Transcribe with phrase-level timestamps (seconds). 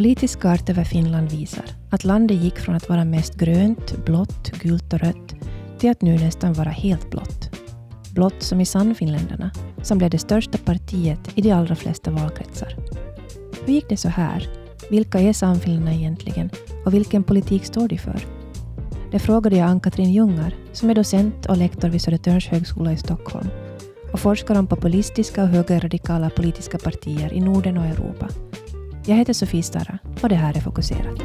[0.00, 4.92] politisk kart över Finland visar att landet gick från att vara mest grönt, blått, gult
[4.92, 5.34] och rött
[5.78, 7.50] till att nu nästan vara helt blått.
[8.14, 9.50] Blått som i Sannfinländarna,
[9.82, 12.76] som blev det största partiet i de allra flesta valkretsar.
[13.66, 14.48] Hur gick det så här?
[14.90, 16.50] Vilka är Sannfinländarna egentligen
[16.84, 18.26] och vilken politik står de för?
[19.12, 23.48] Det frågade jag Ann-Katrin Ljungar, som är docent och lektor vid Södertörns högskola i Stockholm
[24.12, 28.28] och forskar om populistiska och högerradikala politiska partier i Norden och Europa.
[29.10, 31.20] Jag heter Sofie Starra och det här är Fokuserat.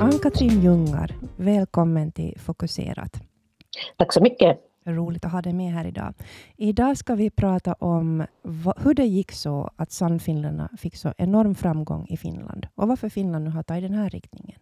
[0.00, 3.20] Ann-Katrin Ljungar, välkommen till Fokuserat.
[3.96, 4.58] Tack så mycket.
[4.86, 6.14] Roligt att ha dig med här idag.
[6.56, 8.26] Idag ska vi prata om
[8.76, 13.44] hur det gick så att Sannfinländarna fick så enorm framgång i Finland och varför Finland
[13.44, 14.58] nu har tagit den här riktningen.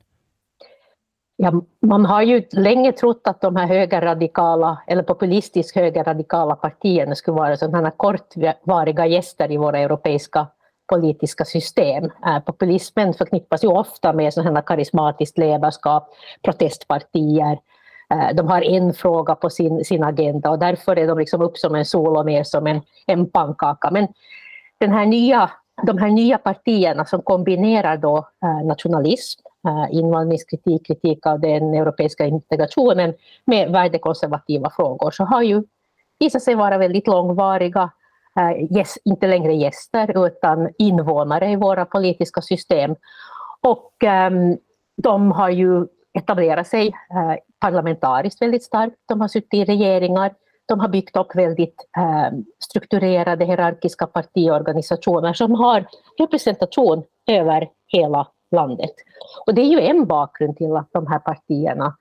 [1.43, 7.37] Ja, man har ju länge trott att de här högerradikala eller populistiskt högerradikala partierna skulle
[7.37, 10.47] vara sådana kortvariga gäster i våra europeiska
[10.89, 12.05] politiska system.
[12.27, 16.09] Äh, populismen förknippas ju ofta med sådana karismatiskt ledarskap,
[16.43, 17.59] protestpartier,
[18.15, 21.59] äh, de har en fråga på sin, sin agenda och därför är de liksom upp
[21.59, 23.91] som en sol och ner som en, en pannkaka.
[23.91, 24.09] Men
[24.79, 25.51] den här nya,
[25.87, 32.27] de här nya partierna som kombinerar då äh, nationalism, Äh, invandringskritik, kritik av den europeiska
[32.27, 35.63] integrationen med värdekonservativa frågor, så har ju
[36.19, 37.91] visat sig vara väldigt långvariga,
[38.41, 42.97] äh, yes, inte längre gäster utan invånare i våra politiska system.
[43.61, 44.59] Och ähm,
[45.03, 45.87] de har ju
[46.19, 48.97] etablerat sig äh, parlamentariskt väldigt starkt.
[49.09, 50.35] De har suttit i regeringar.
[50.69, 55.87] De har byggt upp väldigt ähm, strukturerade hierarkiska partiorganisationer som har
[56.19, 58.95] representation över hela landet.
[59.47, 61.97] Och det är ju en bakgrund till att de här partierna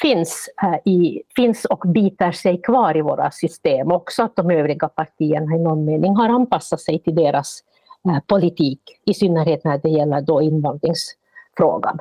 [0.00, 3.92] finns, eh, i, finns och biter sig kvar i våra system.
[3.92, 7.60] Också att de övriga partierna i någon mening har anpassat sig till deras
[8.08, 11.98] eh, politik, i synnerhet när det gäller då invandringsfrågan.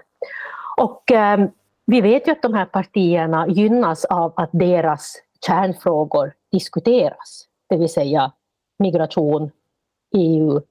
[0.78, 1.48] Och eh,
[1.86, 5.14] vi vet ju att de här partierna gynnas av att deras
[5.46, 8.32] kärnfrågor diskuteras, det vill säga
[8.80, 9.52] migration,
[10.16, 10.62] EU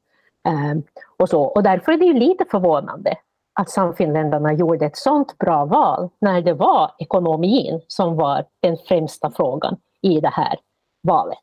[0.45, 0.83] Ehm,
[1.17, 1.43] och så.
[1.43, 3.15] Och därför är det ju lite förvånande
[3.61, 9.31] att Sannfinländarna gjorde ett sånt bra val när det var ekonomin som var den främsta
[9.31, 10.59] frågan i det här
[11.03, 11.39] valet.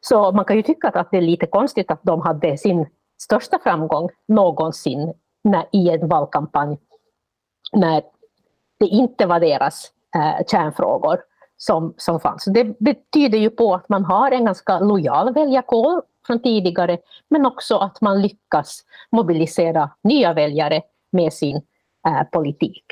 [0.00, 2.86] Så man kan ju tycka att det är lite konstigt att de hade sin
[3.22, 5.14] största framgång någonsin
[5.72, 6.78] i en valkampanj
[7.72, 8.02] när
[8.78, 11.20] det inte var deras eh, kärnfrågor
[11.56, 12.44] som, som fanns.
[12.44, 16.98] Det betyder ju på att man har en ganska lojal väljarkår från tidigare,
[17.30, 21.56] men också att man lyckas mobilisera nya väljare med sin
[22.06, 22.84] eh, politik.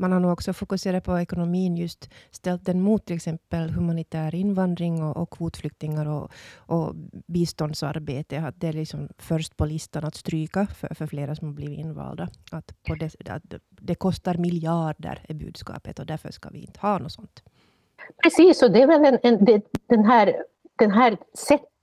[0.00, 5.02] Man har nog också fokuserat på ekonomin, just ställt den mot till exempel humanitär invandring
[5.02, 6.94] och, och kvotflyktingar och, och
[7.26, 8.38] biståndsarbete.
[8.38, 11.78] Att det är liksom först på listan att stryka för, för flera som har blivit
[11.78, 12.28] invalda.
[12.52, 17.12] Att, det, att det kostar miljarder är budskapet och därför ska vi inte ha något
[17.12, 17.42] sånt.
[18.22, 20.36] Precis, och det är väl en, en, det, den, här,
[20.78, 21.16] den här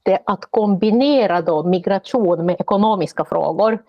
[0.06, 3.80] inte att kombinera då migration med ekonomiska frågor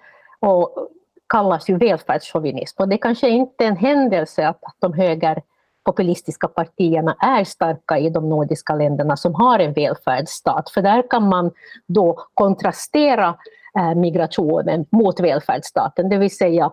[0.40, 0.88] och
[1.28, 2.82] kallas ju välfärdschauvinism.
[2.82, 8.10] Och det kanske inte är en händelse att, att de högerpopulistiska partierna är starka i
[8.10, 10.70] de nordiska länderna som har en välfärdsstat.
[10.70, 11.50] För där kan man
[11.86, 13.36] då kontrastera
[13.78, 16.72] eh, migrationen mot välfärdsstaten, det vill säga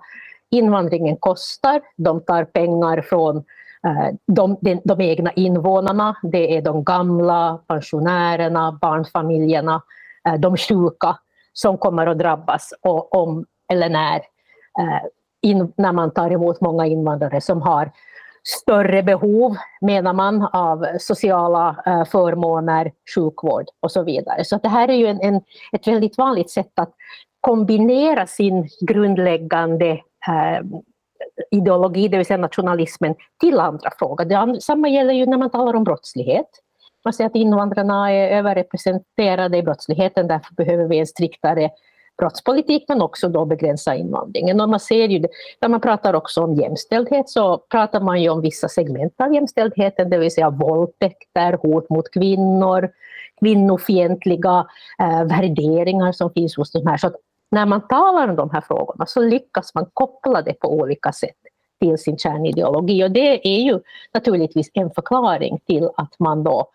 [0.51, 3.43] invandringen kostar, de tar pengar från
[3.87, 9.81] Eh, de, de, de egna invånarna, det är de gamla, pensionärerna, barnfamiljerna,
[10.27, 11.17] eh, de sjuka
[11.53, 12.73] som kommer att drabbas
[13.11, 14.15] om eller när
[14.79, 15.03] eh,
[15.41, 17.91] in, när man tar emot många invandrare som har
[18.61, 21.75] större behov, menar man, av sociala
[22.11, 24.45] förmåner, sjukvård och så vidare.
[24.45, 25.41] Så det här är ju en, en,
[25.71, 26.93] ett väldigt vanligt sätt att
[27.41, 29.89] kombinera sin grundläggande
[30.27, 30.65] eh,
[31.51, 34.25] ideologi, det vill säga nationalismen, till andra frågor.
[34.25, 36.49] Det samma gäller ju när man talar om brottslighet.
[37.05, 41.69] Man säger att invandrarna är överrepresenterade i brottsligheten, därför behöver vi en striktare
[42.17, 44.61] brottspolitik men också då begränsa invandringen.
[44.61, 45.27] Och man ser ju det,
[45.61, 50.09] när man pratar också om jämställdhet så pratar man ju om vissa segment av jämställdheten,
[50.09, 52.89] det vill säga våldtäkter, hot mot kvinnor,
[53.39, 54.65] kvinnofientliga
[54.99, 56.97] eh, värderingar som finns hos de här.
[56.97, 57.11] Så
[57.53, 61.37] när man talar om de här frågorna så lyckas man koppla det på olika sätt
[61.79, 63.79] till sin kärnideologi och det är ju
[64.13, 66.67] naturligtvis en förklaring till att man då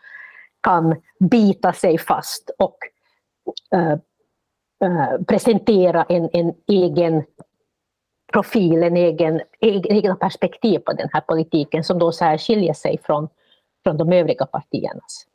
[0.61, 2.77] kan bita sig fast och
[3.79, 3.97] eh,
[4.85, 7.25] Eh, presentera en, en egen
[8.33, 13.29] profil, en egen, egna perspektiv på den här politiken som då särskiljer sig från,
[13.85, 15.27] från de övriga partiernas.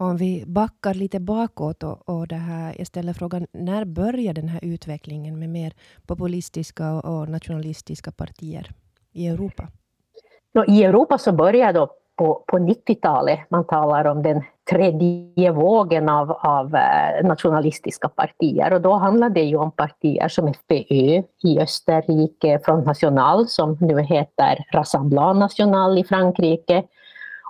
[0.00, 4.48] Om vi backar lite bakåt och, och det här, jag ställer frågan, när började den
[4.48, 5.72] här utvecklingen med mer
[6.06, 8.70] populistiska och nationalistiska partier
[9.12, 9.68] i Europa?
[10.66, 13.38] I Europa så började det på, på 90-talet.
[13.50, 19.44] Man talar om den tredje vågen av, av eh, nationalistiska partier och då handlade det
[19.44, 26.04] ju om partier som FPÖ i Österrike, Front National som nu heter Rassemblement National i
[26.04, 26.82] Frankrike.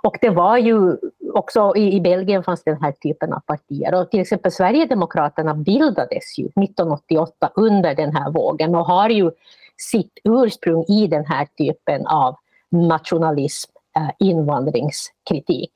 [0.03, 0.97] Och det var ju
[1.33, 6.37] också i, i Belgien fanns den här typen av partier och till exempel Sverigedemokraterna bildades
[6.37, 9.31] ju 1988 under den här vågen och har ju
[9.77, 12.35] sitt ursprung i den här typen av
[12.69, 15.71] nationalism, eh, invandringskritik.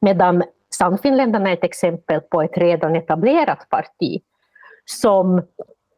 [0.00, 4.22] Medan Sannfinländarna är ett exempel på ett redan etablerat parti
[4.84, 5.42] som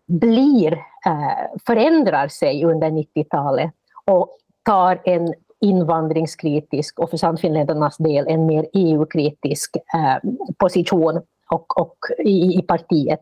[0.06, 0.72] blir,
[1.06, 3.70] eh, förändrar sig under 90-talet
[4.04, 11.20] och tar en invandringskritisk och för Sannfinländarnas del en mer EU-kritisk eh, position
[11.50, 13.20] och, och i, i partiet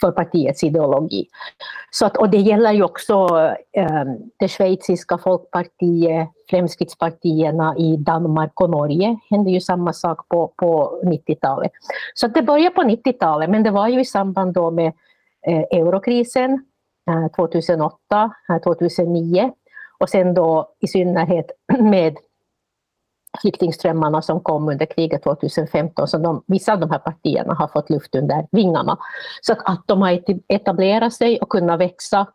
[0.00, 1.26] för partiets ideologi.
[1.90, 3.26] Så att, och det gäller ju också
[3.72, 4.04] eh,
[4.38, 9.18] det schweiziska folkpartiet, Fremskrittspartierna i Danmark och Norge.
[9.30, 11.72] hände ju samma sak på, på 90-talet.
[12.14, 14.92] Så att det började på 90-talet, men det var ju i samband då med
[15.46, 16.64] eh, eurokrisen
[17.10, 18.30] eh, 2008,
[18.64, 19.52] 2009
[20.00, 22.16] och sen då i synnerhet med
[23.40, 27.90] flyktingströmmarna som kom under kriget 2015, så de, vissa av de här partierna har fått
[27.90, 28.98] luft under vingarna.
[29.40, 32.26] Så att, att de har etablerat sig och kunnat växa,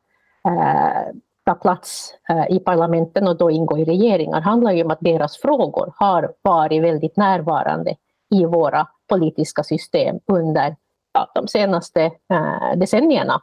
[0.47, 1.15] eh,
[1.45, 5.37] ta plats eh, i parlamenten och då ingå i regeringar handlar ju om att deras
[5.37, 7.95] frågor har varit väldigt närvarande
[8.35, 10.75] i våra politiska system under
[11.13, 13.41] ja, de senaste eh, decennierna.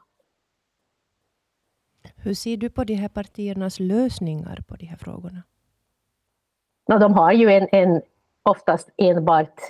[2.23, 5.43] Hur ser du på de här partiernas lösningar på de här frågorna?
[6.89, 8.03] No, de har ju en, en
[8.43, 9.61] oftast enbart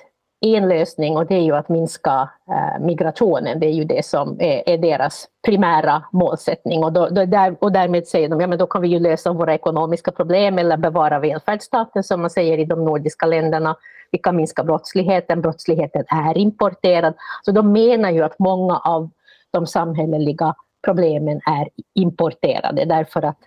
[0.40, 3.60] en lösning och det är ju att minska eh, migrationen.
[3.60, 6.84] Det är ju det som är, är deras primära målsättning.
[6.84, 9.32] Och, då, då, där, och därmed säger de, ja men då kan vi ju lösa
[9.32, 13.76] våra ekonomiska problem eller bevara välfärdsstaten som man säger i de nordiska länderna.
[14.10, 17.14] Vi kan minska brottsligheten, brottsligheten är importerad.
[17.44, 19.10] Så de menar ju att många av
[19.50, 20.54] de samhälleliga
[20.84, 23.38] problemen är importerade därför att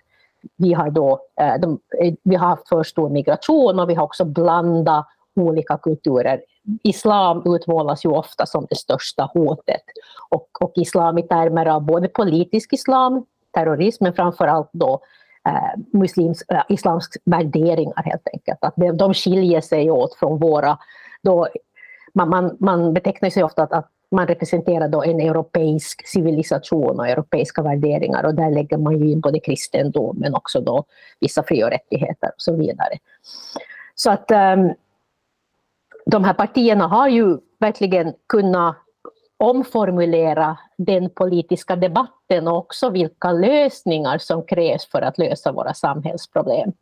[0.56, 4.04] vi har, då, eh, de, eh, vi har haft för stor migration och vi har
[4.04, 6.40] också blandat olika kulturer.
[6.82, 9.82] Islam utmålas ju ofta som det största hotet.
[10.28, 15.00] Och, och islam i termer av både politisk islam, terrorism, men framför allt då
[15.48, 18.58] eh, muslims, eh, islams värderingar helt enkelt.
[18.64, 20.78] Att de, de skiljer sig åt från våra.
[21.22, 21.48] Då,
[22.14, 27.08] man, man, man betecknar sig ofta att, att man representerar då en europeisk civilisation och
[27.08, 30.84] europeiska värderingar och där lägger man ju in både kristendom men också då
[31.20, 32.98] vissa fri och rättigheter och så vidare.
[33.94, 34.74] Så att um,
[36.06, 38.76] de här partierna har ju verkligen kunnat
[39.36, 46.72] omformulera den politiska debatten och också vilka lösningar som krävs för att lösa våra samhällsproblem.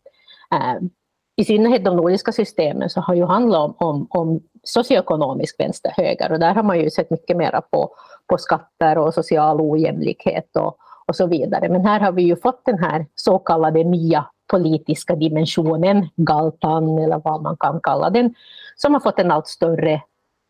[0.50, 0.90] Ehm,
[1.36, 6.38] i synnerhet de nordiska systemen så har ju handlat om, om, om socioekonomisk vänster-höger och
[6.38, 7.94] där har man ju sett mycket mera på,
[8.26, 11.68] på skatter och social ojämlikhet och, och så vidare.
[11.68, 17.20] Men här har vi ju fått den här så kallade nya politiska dimensionen, galtan eller
[17.24, 18.34] vad man kan kalla den,
[18.76, 19.92] som har fått en allt större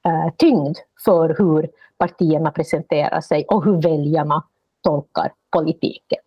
[0.07, 4.43] eh, tyngd för hur partierna presenterar sig och hur väljarna
[4.83, 6.19] tolkar politiken.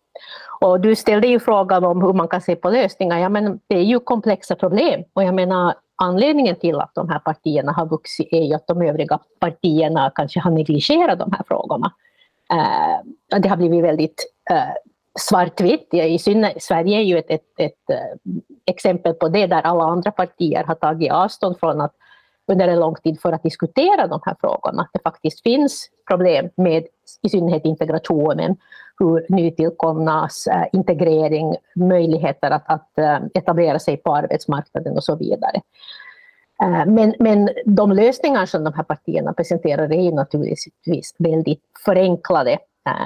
[0.65, 3.19] Och du ställde ju frågan om hur man kan se på lösningar.
[3.19, 5.03] Ja, men det är ju komplexa problem.
[5.13, 8.81] Och jag menar, anledningen till att de här partierna har vuxit är ju att de
[8.81, 11.91] övriga partierna kanske har negligerat de här frågorna.
[12.51, 14.74] Eh, det har blivit väldigt eh,
[15.19, 15.93] svartvitt.
[15.93, 18.34] I synnerhet, Sverige är ju ett, ett, ett, eh,
[18.65, 21.93] exempel på det, där alla andra partier har tagit avstånd från att
[22.47, 24.81] under en lång tid för att diskutera de här frågorna.
[24.81, 26.85] Att det faktiskt finns problem med
[27.21, 28.57] i synnerhet integrationen,
[28.99, 35.61] hur nytillkomnas eh, integrering, möjligheter att, att eh, etablera sig på arbetsmarknaden och så vidare.
[36.63, 42.57] Eh, men, men de lösningar som de här partierna presenterar är naturligtvis väldigt förenklade.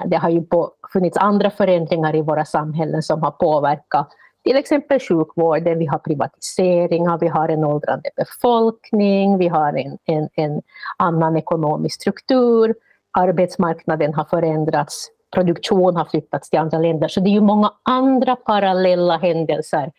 [0.06, 4.08] Det har ju på, funnits andra förändringar i våra samhällen som har påverkat
[4.44, 10.30] till exempel sjukvården, vi har privatiseringar, vi har en åldrande befolkning, vi har en, en,
[10.36, 10.62] en
[10.98, 12.76] annan ekonomisk struktur,
[13.18, 17.08] arbetsmarknaden har förändrats, produktion har flyttats till andra länder.
[17.08, 19.92] Så det är ju många andra parallella händelser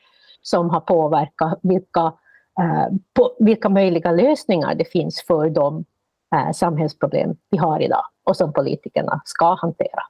[0.42, 2.12] som har påverkat vilka,
[2.60, 5.84] eh, på, vilka möjliga lösningar det finns för de
[6.34, 10.02] eh, samhällsproblem vi har idag och som politikerna ska hantera.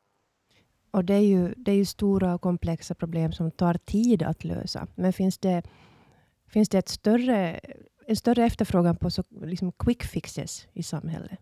[0.91, 4.45] Och det är, ju, det är ju stora och komplexa problem som tar tid att
[4.45, 4.87] lösa.
[4.95, 5.63] Men finns det,
[6.49, 7.61] finns det ett större
[8.11, 11.39] en större efterfrågan på så, liksom quick fixes i samhället?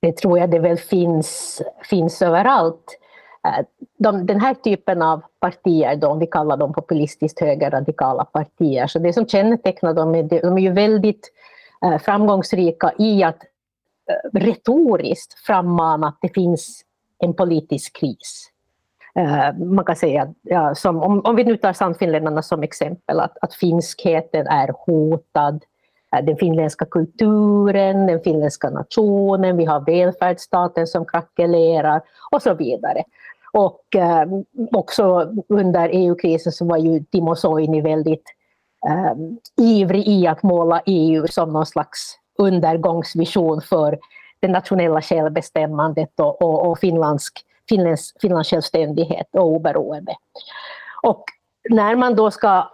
[0.00, 2.98] Det tror jag det väl finns, finns överallt.
[3.46, 3.64] Eh,
[3.98, 8.98] de, den här typen av partier, då, om vi kallar dem populistiskt högerradikala partier, så
[8.98, 11.32] det som kännetecknar dem är att de är ju väldigt
[11.84, 13.42] eh, framgångsrika i att
[14.10, 16.84] eh, retoriskt frammana att det finns
[17.22, 18.48] en politisk kris.
[19.14, 23.38] Eh, man kan säga, ja, som, om, om vi nu tar Sannfinländarna som exempel, att,
[23.42, 25.64] att finskheten är hotad,
[26.16, 33.02] eh, den finländska kulturen, den finländska nationen, vi har välfärdsstaten som krackelerar och så vidare.
[33.52, 34.26] Och eh,
[34.72, 38.24] också under EU-krisen så var ju Timo Soini väldigt
[38.88, 39.12] eh,
[39.60, 43.98] ivrig i att måla EU som någon slags undergångsvision för
[44.42, 50.14] det nationella självbestämmandet och, och, och finländsk, Finlands, Finlands självständighet och oberoende.
[51.02, 51.24] Och
[51.70, 52.70] när man då ska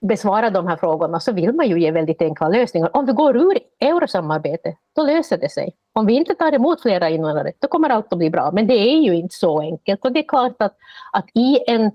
[0.00, 2.96] besvara de här frågorna så vill man ju ge väldigt enkla lösningar.
[2.96, 5.72] Om vi går ur eurosamarbetet, då löser det sig.
[5.92, 8.50] Om vi inte tar emot flera invandrare, då kommer allt att bli bra.
[8.52, 10.04] Men det är ju inte så enkelt.
[10.04, 10.76] Och det är klart att,
[11.12, 11.90] att i en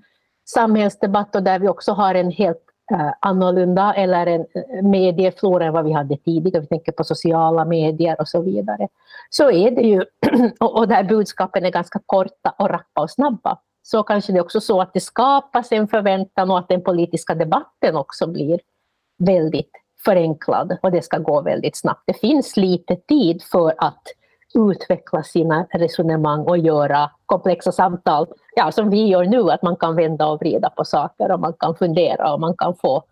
[0.46, 5.74] samhällsdebatt och där vi också har en helt Eh, annorlunda eller en eh, medieflora än
[5.74, 8.88] vad vi hade tidigare, vi tänker på sociala medier och så vidare,
[9.30, 10.06] så är det ju,
[10.60, 14.44] och, och där budskapen är ganska korta och rappa och snabba, så kanske det är
[14.44, 18.60] också så att det skapas en förväntan och att den politiska debatten också blir
[19.18, 19.72] väldigt
[20.06, 22.04] förenklad och det ska gå väldigt snabbt.
[22.06, 24.04] Det finns lite tid för att
[24.56, 29.96] utveckla sina resonemang och göra komplexa samtal, ja, som vi gör nu, att man kan
[29.96, 33.04] vända och vrida på saker och man kan fundera och man kan få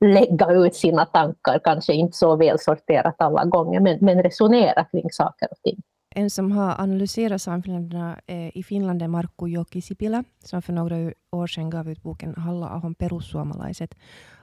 [0.00, 5.10] lägga ut sina tankar, kanske inte så väl sorterat alla gånger, men, men resonera kring
[5.10, 5.82] saker och ting.
[6.14, 11.46] En som har analyserat Sannfinländarna eh, i Finland är Markku Jokisipilä, som för några år
[11.46, 13.94] sedan gav ut boken Halla ahon perussuomalaiset.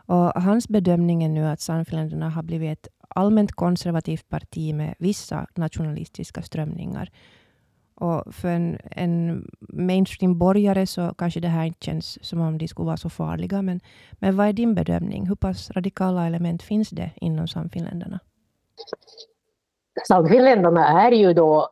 [0.06, 5.48] Och hans bedömning är nu att Sannfinländarna har blivit ett allmänt konservativt parti med vissa
[5.56, 7.12] nationalistiska strömningar.
[7.96, 12.86] Och för en, en mainstream-borgare så kanske det här inte känns som om de skulle
[12.86, 13.62] vara så farliga.
[13.62, 13.80] Men,
[14.12, 15.28] men vad är din bedömning?
[15.28, 18.20] Hur pass radikala element finns det inom Sannfinländarna?
[20.08, 21.70] Sannfinländarna är ju då,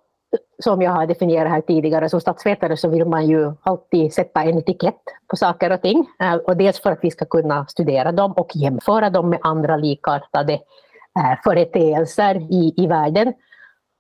[0.64, 4.58] som jag har definierat här tidigare, som statsvetare så vill man ju alltid sätta en
[4.58, 6.06] etikett på saker och ting.
[6.20, 9.78] Eh, och dels för att vi ska kunna studera dem och jämföra dem med andra
[9.78, 13.34] likartade eh, företeelser i, i världen.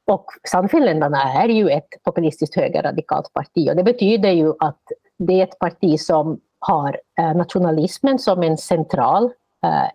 [0.08, 4.82] Och Sannfinländarna är ju ett populistiskt högerradikalt parti och det betyder ju att
[5.18, 9.30] det är ett parti som har eh, nationalismen som en central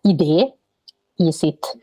[0.02, 0.50] idé
[1.18, 1.75] i sitt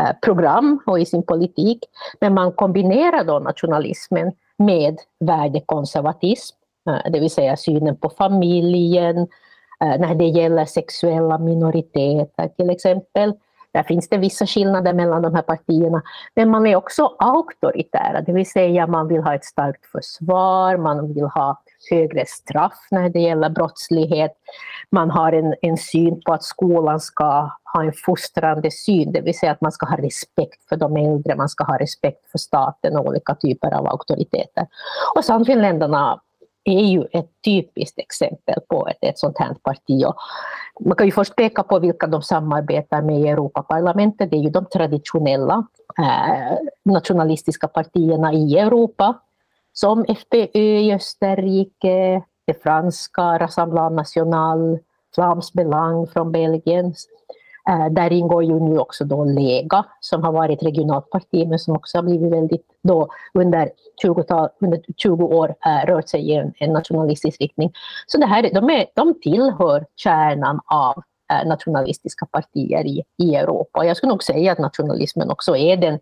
[0.00, 1.78] Eh, program och i sin politik.
[2.20, 6.56] Men man kombinerar då nationalismen med värdekonservatism,
[6.88, 9.18] eh, det vill säga synen på familjen,
[9.80, 13.32] eh, när det gäller sexuella minoriteter till exempel.
[13.74, 16.02] Där finns det vissa skillnader mellan de här partierna.
[16.34, 21.14] Men man är också auktoritära, det vill säga man vill ha ett starkt försvar, man
[21.14, 24.30] vill ha högre straff när det gäller brottslighet.
[24.90, 29.38] Man har en, en syn på att skolan ska ha en fostrande syn, det vill
[29.38, 32.96] säga att man ska ha respekt för de äldre, man ska ha respekt för staten
[32.96, 34.66] och olika typer av auktoriteter.
[35.16, 36.20] Och Sannfinländarna
[36.64, 40.04] är ju ett typiskt exempel på ett, ett sånt här parti.
[40.06, 40.16] Och
[40.86, 44.30] man kan ju först peka på vilka de samarbetar med i Europaparlamentet.
[44.30, 45.66] Det är ju de traditionella
[45.98, 49.20] eh, nationalistiska partierna i Europa,
[49.72, 54.78] som FPÖ i Österrike, det franska Rassemblement National,
[55.14, 56.94] Flams Belang från Belgien,
[57.68, 61.76] Eh, där ingår ju nu också då Lega som har varit regionalt parti men som
[61.76, 63.70] också har blivit väldigt då under
[64.02, 64.24] 20,
[64.60, 67.72] under 20 år eh, rört sig i en, en, nationalistisk riktning.
[68.06, 71.02] Så det här, de, är, de tillhör kärnan av
[71.32, 73.84] eh, nationalistiska partier i, i Europa.
[73.84, 75.98] Jag skulle nog säga att nationalismen också är den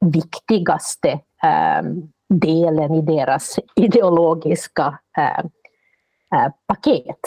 [0.00, 1.10] viktigaste
[1.42, 1.82] eh,
[2.28, 4.98] delen i deras ideologiska
[6.66, 7.20] paket.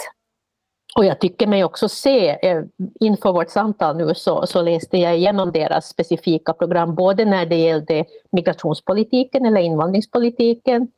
[0.96, 2.62] Och jag tycker mig också se, eh,
[3.00, 7.56] inför vårt samtal nu så, så läste jag igenom deras specifika program, både när det
[7.56, 10.88] gällde migrationspolitiken eller invandringspolitiken,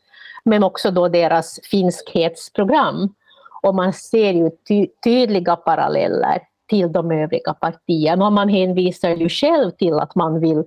[0.44, 3.14] men också då deras finskhetsprogram.
[3.62, 8.26] Och man ser ju ty tydliga paralleller till de övriga partierna.
[8.26, 10.64] Och man hänvisar ju själv till att man vill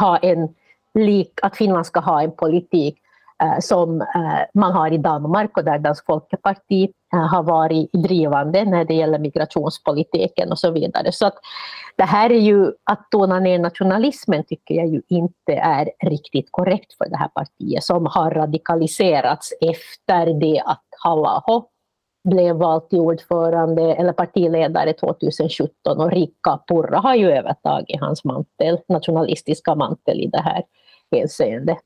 [0.00, 0.48] ha en
[0.94, 3.01] lik, att Finland ska ha en politik
[3.42, 8.64] Eh, som eh, man har i Danmark och där Dansk Folkeparti eh, har varit drivande
[8.64, 11.12] när det gäller migrationspolitiken och så vidare.
[11.12, 11.34] Så att
[11.96, 16.92] det här är ju, att tona ner nationalismen tycker jag ju inte är riktigt korrekt
[16.98, 21.64] för det här partiet som har radikaliserats efter det att Halaho
[22.28, 28.78] blev vald till ordförande eller partiledare 2017 och Rikka Purra har ju övertagit hans mantel,
[28.88, 30.62] nationalistiska mantel i det här
[31.12, 31.78] hänseendet.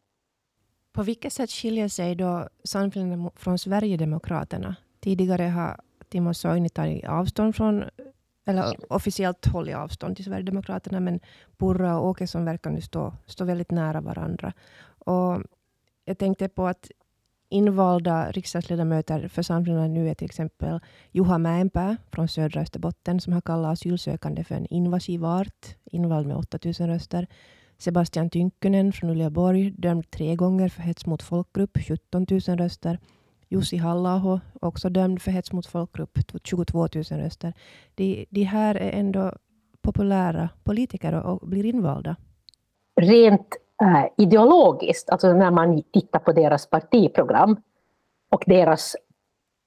[0.97, 4.77] På vilket sätt skiljer sig då Sannfinländarna från Sverigedemokraterna?
[5.01, 7.85] Tidigare har Timo Soini tagit avstånd från,
[8.47, 11.21] eller officiellt hållit avstånd till Sverigedemokraterna, men
[11.59, 14.53] Purra och Åkesson verkar nu stå, stå väldigt nära varandra.
[14.99, 15.43] Och
[16.05, 16.91] jag tänkte på att
[17.49, 20.81] invalda riksdagsledamöter för Sannfinländarna nu är till exempel
[21.13, 26.37] Juha Mäenpää från södra Österbotten, som har kallat asylsökande för en invasiv art, invald med
[26.37, 27.27] 8000 röster.
[27.79, 32.99] Sebastian Tynkkynen från Uleåborg, dömd tre gånger för hets mot folkgrupp, 17 000 röster.
[33.49, 37.53] Jussi Hallaho, också dömd för hets mot folkgrupp, 22 000 röster.
[37.95, 39.33] De, de här är ändå
[39.83, 42.17] populära politiker och blir invalda.
[43.01, 47.57] Rent äh, ideologiskt, alltså när man tittar på deras partiprogram
[48.31, 48.97] och deras,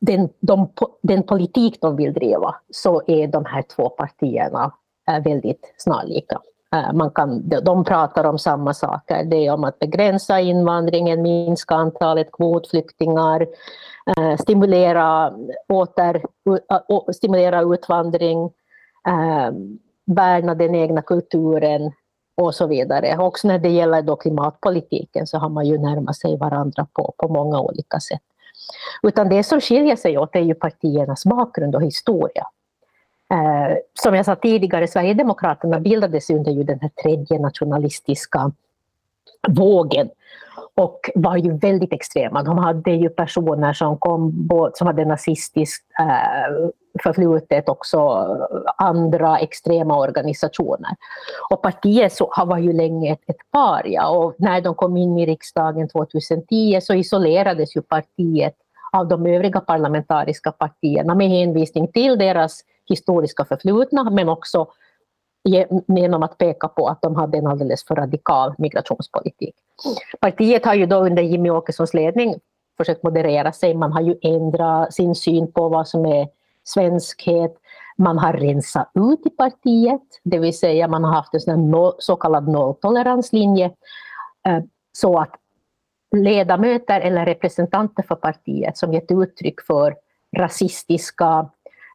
[0.01, 0.69] den, de,
[1.01, 4.73] den politik de vill driva, så är de här två partierna
[5.09, 6.41] äh, väldigt snarlika.
[6.75, 9.23] Eh, man kan, de pratar om samma saker.
[9.23, 13.47] Det är om att begränsa invandringen, minska antalet kvotflyktingar,
[14.17, 15.33] eh, stimulera,
[15.67, 16.23] åter,
[17.13, 18.43] stimulera utvandring,
[19.07, 19.51] eh,
[20.05, 21.91] värna den egna kulturen
[22.37, 23.17] och så vidare.
[23.17, 27.27] Också när det gäller då klimatpolitiken så har man ju närmat sig varandra på, på
[27.27, 28.21] många olika sätt.
[29.03, 32.47] Utan det som skiljer sig åt är ju partiernas bakgrund och historia.
[33.33, 38.51] Eh, som jag sa tidigare, Sverigedemokraterna bildades under ju den här tredje nationalistiska
[39.47, 40.09] vågen
[40.75, 42.43] och var ju väldigt extrema.
[42.43, 46.69] De hade ju personer som, kom, som hade nazistiskt eh,
[47.03, 47.99] förflutet, också
[48.77, 50.91] andra extrema organisationer.
[51.49, 55.25] Och partiet så, var ju länge ett, ett paria och när de kom in i
[55.25, 58.55] riksdagen 2010 så isolerades ju partiet
[58.91, 64.67] av de övriga parlamentariska partierna med hänvisning till deras historiska förflutna men också
[65.87, 69.55] genom att peka på att de hade en alldeles för radikal migrationspolitik.
[70.19, 72.35] Partiet har ju då under Jimmy Åkessons ledning
[72.77, 73.73] försökt moderera sig.
[73.73, 76.27] Man har ju ändrat sin syn på vad som är
[76.63, 77.55] svenskhet.
[77.97, 82.47] Man har rensat ut i partiet, det vill säga man har haft en så kallad
[82.47, 83.65] nolltoleranslinje.
[84.47, 84.59] Eh,
[84.91, 85.31] så att
[86.15, 89.95] ledamöter eller representanter för partiet som gett uttryck för
[90.37, 91.49] rasistiska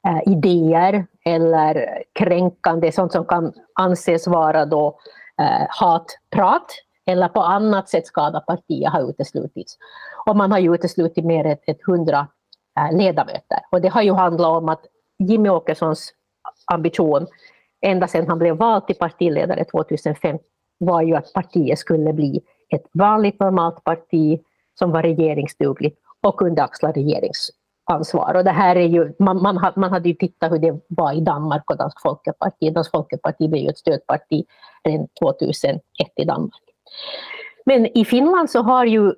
[0.06, 4.98] eh, idéer eller kränkande, sånt som kan anses vara då,
[5.40, 6.66] eh, hatprat
[7.06, 9.78] eller på annat sätt skada partiet har uteslutits.
[10.26, 12.26] Och man har ju uteslutit mer än ett hundra
[12.78, 13.58] eh, ledamöter.
[13.70, 14.86] Och det har ju handlat om att
[15.18, 16.12] Jimmy Åkessons
[16.72, 17.26] ambition
[17.80, 20.38] ända sedan han blev vald till partiledare 2005
[20.78, 24.40] var ju att partiet skulle bli ett vanligt normalt parti
[24.78, 27.50] som var regeringsdugligt och kunde axla regerings
[27.84, 28.34] ansvar.
[28.34, 31.20] Och det här är ju, man, man, man hade ju tittat hur det var i
[31.20, 32.70] Danmark och Dansk Folkeparti.
[32.70, 34.44] Dansk Folkeparti blev ju ett stödparti
[34.84, 35.82] redan 2001
[36.16, 36.62] i Danmark.
[37.66, 39.12] Men i Finland så har ju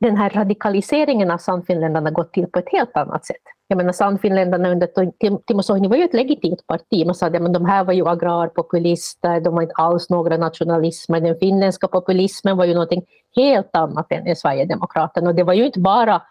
[0.00, 3.36] den här radikaliseringen av Sannfinländarna gått till på ett helt annat sätt.
[3.68, 4.88] Jag menar Sannfinländarna under
[5.46, 7.06] Timo Soini var ju ett legitimt parti.
[7.06, 11.20] Man sa att ja, de här var ju agrarpopulister, de var inte alls några nationalismer.
[11.20, 13.02] Den finländska populismen var ju någonting
[13.36, 15.30] helt annat än Sverigedemokraterna.
[15.30, 16.22] Och det var ju inte bara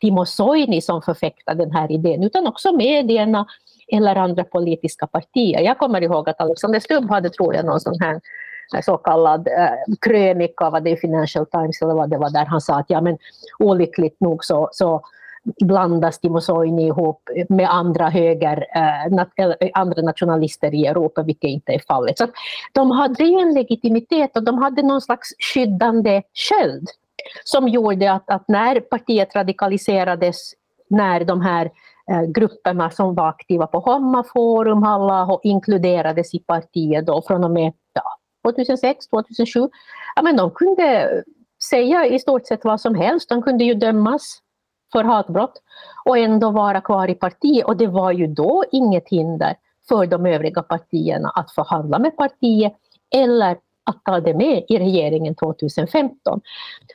[0.00, 3.46] Timo Soini som förfäktar den här idén, utan också medierna
[3.92, 5.60] eller andra politiska partier.
[5.60, 8.20] Jag kommer ihåg att Alexander Stubb hade, tror jag, någon sån här
[8.74, 12.44] eh, så kallad eh, krönika, vad det är Financial Times eller vad det var, där
[12.44, 13.18] han sa att ja men
[13.58, 15.02] olyckligt nog så, så
[15.64, 21.50] blandas Timo Soini ihop med andra höger, eh, nat eh, andra nationalister i Europa, vilket
[21.50, 22.18] inte är fallet.
[22.18, 22.26] Så
[22.72, 26.88] de hade en legitimitet och de hade någon slags skyddande sköld
[27.44, 30.36] som gjorde att, att när partiet radikaliserades,
[30.90, 31.70] när de här
[32.10, 37.50] eh, grupperna som var aktiva på Homma Forum, Halla inkluderades i partiet då från och
[37.50, 38.02] med ja,
[38.52, 39.68] 2006, 2007,
[40.16, 41.22] ja, men de kunde
[41.70, 43.28] säga i stort sett vad som helst.
[43.28, 44.38] De kunde ju dömas
[44.92, 45.62] för hatbrott
[46.04, 47.66] och ändå vara kvar i partiet.
[47.66, 49.54] Och det var ju då inget hinder
[49.88, 52.74] för de övriga partierna att förhandla med partiet
[53.14, 53.56] eller
[53.88, 56.40] att ta det med i regeringen 2015.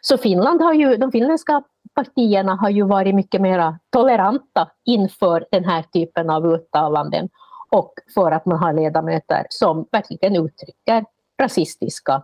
[0.02, 1.64] Så Finland har ju, de finländska
[1.96, 7.30] partierna har ju varit mycket mer toleranta inför den här typen av uttalanden
[7.72, 11.06] och för att man har ledamöter som verkligen uttrycker
[11.42, 12.24] rasistiska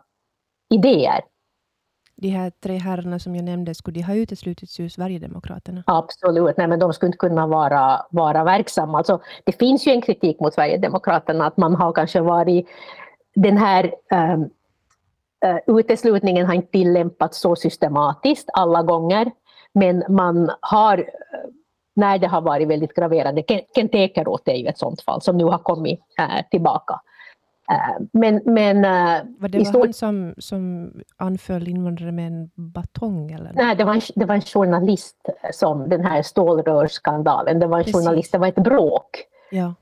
[0.70, 1.22] idéer.
[2.16, 5.84] De här tre herrarna som jag nämnde, skulle de ha uteslutits ur Sverigedemokraterna?
[5.86, 8.98] Absolut, nej men de skulle inte kunna vara, vara verksamma.
[8.98, 12.68] Alltså, det finns ju en kritik mot Sverigedemokraterna att man har kanske varit
[13.36, 13.94] den här
[14.34, 14.50] um,
[15.46, 19.32] Uh, uteslutningen har inte tillämpats så systematiskt alla gånger,
[19.74, 21.10] men man har
[22.00, 23.44] när det har varit väldigt graverande.
[23.76, 27.02] Kent Ekeroth är ju ett sådant fall som nu har kommit äh, tillbaka.
[27.72, 33.32] Äh, men, men, äh, var det var han som, som anföll invandrare med en batong?
[33.32, 33.52] Eller?
[33.54, 37.84] Nej, det var, en, det var en journalist som den här stålrörsskandalen, det var en
[37.84, 38.02] Precis.
[38.02, 39.24] journalist, det var ett bråk.
[39.52, 39.74] Ja.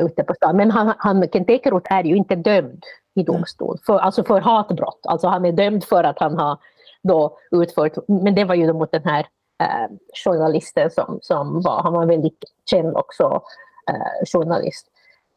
[0.00, 0.56] Ute på stan.
[0.56, 5.00] Men han, han, Kent Ekeroth är ju inte dömd i domstol, för, alltså för hatbrott.
[5.02, 6.58] Alltså han är dömd för att han har
[7.02, 9.26] då utfört, men det var ju mot den här
[9.62, 13.42] eh, journalisten som, som var, han var väldigt känd också,
[13.88, 14.86] eh, journalist.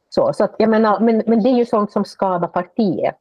[0.10, 3.16] Så, så att, jag menar, men, men det är ju sånt som skadar partiet.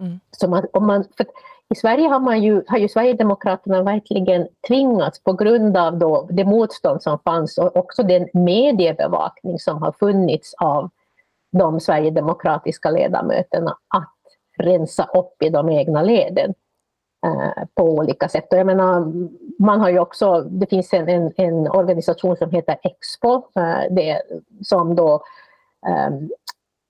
[0.00, 0.20] Mm.
[0.30, 1.26] Så man, om man, för
[1.68, 6.44] I Sverige har, man ju, har ju Sverigedemokraterna verkligen tvingats på grund av då det
[6.44, 10.90] motstånd som fanns och också den mediebevakning som har funnits av
[11.52, 14.14] de sverigedemokratiska ledamöterna att
[14.58, 16.54] rensa upp i de egna leden.
[17.26, 18.52] Eh, på olika sätt.
[18.52, 19.12] Och jag menar,
[19.58, 24.22] man har ju också, det finns en, en, en organisation som heter Expo eh, det,
[24.62, 25.14] som då
[25.86, 26.10] eh,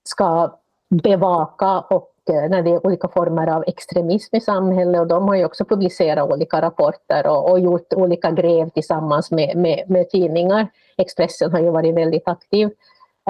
[0.05, 0.59] ska
[1.03, 5.35] bevaka och eh, när det är olika former av extremism i samhället och de har
[5.35, 10.69] ju också publicerat olika rapporter och, och gjort olika grev tillsammans med, med, med, tidningar.
[10.97, 12.71] Expressen har ju varit väldigt aktiv.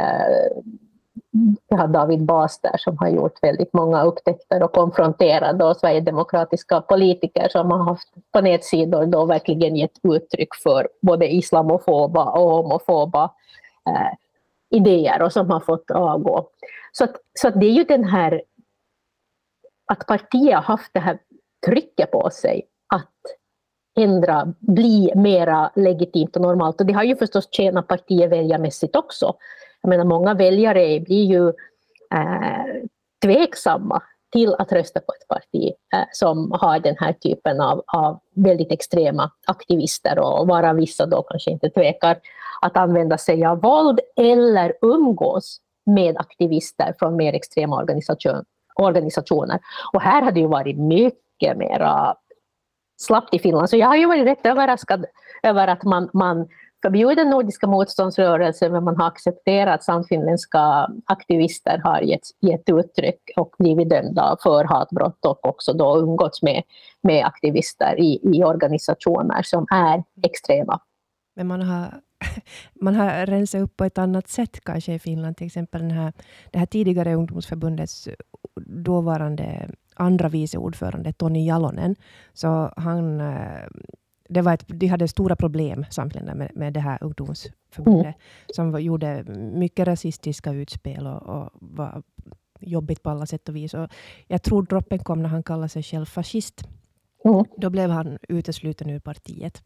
[0.01, 0.63] Eh,
[1.69, 6.81] vi har David Bas där som har gjort väldigt många upptäckter och konfronterat då sverigedemokratiska
[6.81, 13.31] politiker som har haft på nätsidor då verkligen gett uttryck för både islamofoba och homofoba
[13.89, 14.13] eh,
[14.71, 16.49] idéer och som har fått avgå.
[16.93, 18.43] Så, att, så att det är ju den här
[19.87, 21.19] att partiet har haft det här
[21.67, 22.63] trycket på sig
[22.95, 23.11] att
[23.99, 26.81] ändra, bli mera legitimt och normalt.
[26.81, 29.35] Och det har ju förstås tjänat partiet väljarmässigt också.
[29.83, 31.49] Jag menar, många väljare blir ju
[32.15, 32.87] eh,
[33.25, 38.21] tveksamma till att rösta på ett parti eh, som har den här typen av, av
[38.35, 42.19] väldigt extrema aktivister och vara vissa då kanske inte tvekar
[42.61, 49.61] att använda sig av våld eller umgås med aktivister från mer extrema organisation, organisationer.
[49.93, 52.15] Och här hade det ju varit mycket mera
[52.97, 55.07] slappt i Finland, så jag har ju varit rätt överraskad
[55.43, 56.49] över att man, man
[56.83, 63.55] förbjuden Nordiska motståndsrörelsen men man har accepterat att samfinländska aktivister har gett, gett uttryck och
[63.59, 66.63] blivit dömda för hatbrott och också då umgåtts med,
[67.03, 70.81] med aktivister i, i organisationer som är extrema.
[71.37, 72.01] Men man har,
[72.81, 76.13] man har rensat upp på ett annat sätt kanske i Finland, till exempel den här,
[76.51, 78.09] det här tidigare ungdomsförbundets
[78.67, 81.97] dåvarande andra vice ordförande Tony Jalonen,
[82.33, 83.67] så han eh,
[84.33, 88.15] det var ett, de hade stora problem, Samfinländarna, med, med det här ungdomsförbundet, mm.
[88.55, 92.03] som gjorde mycket rasistiska utspel och, och, var
[92.61, 93.75] jobbigt på alla sätt och vis.
[93.75, 93.89] Och
[94.27, 96.69] jag tror droppen kom när han kallade sig själv fascist.
[97.25, 97.45] Mm.
[97.57, 99.63] Då blev han utesluten ur partiet.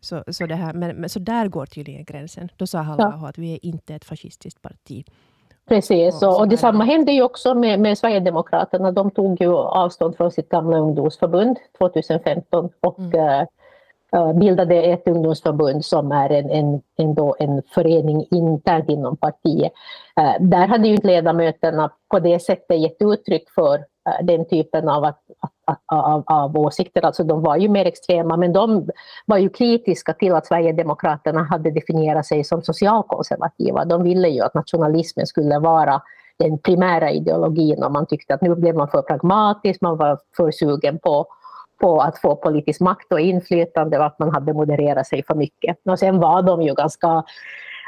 [0.00, 2.48] Så, så, det här, men, men, så där går tydligen gränsen.
[2.56, 3.28] Då sa Halla ja.
[3.28, 5.04] att vi är inte ett fascistiskt parti.
[5.68, 8.92] Precis, och, och detsamma hände ju också med, med Sverigedemokraterna.
[8.92, 13.46] De tog ju avstånd från sitt gamla ungdomsförbund 2015 och mm.
[14.16, 19.72] Eh, bildade ett ungdomsförbund som är en, en, en, en förening internt inom partiet.
[20.20, 25.04] Eh, där hade ju ledamöterna på det sättet gett uttryck för eh, den typen av
[25.04, 25.20] att,
[25.66, 27.04] att av, av åsikter.
[27.04, 28.88] Alltså de var ju mer extrema, men de
[29.26, 33.84] var ju kritiska till att Sverigedemokraterna hade definierat sig som socialkonservativa.
[33.84, 36.02] De ville ju att nationalismen skulle vara
[36.38, 40.50] den primära ideologin och man tyckte att nu blev man för pragmatisk, man var för
[40.50, 41.26] sugen på,
[41.80, 45.76] på att få politisk makt och inflytande och att man hade modererat sig för mycket.
[45.84, 47.24] Och sen var de ju ganska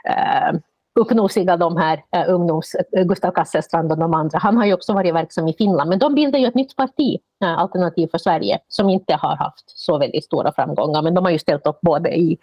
[0.04, 0.58] eh,
[0.98, 4.38] uppnosiga de här eh, ungdoms, eh, Gustav Kasselstrand och de andra.
[4.38, 7.18] Han har ju också varit verksam i Finland, men de bildar ju ett nytt parti,
[7.42, 11.32] eh, Alternativ för Sverige, som inte har haft så väldigt stora framgångar, men de har
[11.32, 12.38] ju ställt upp både i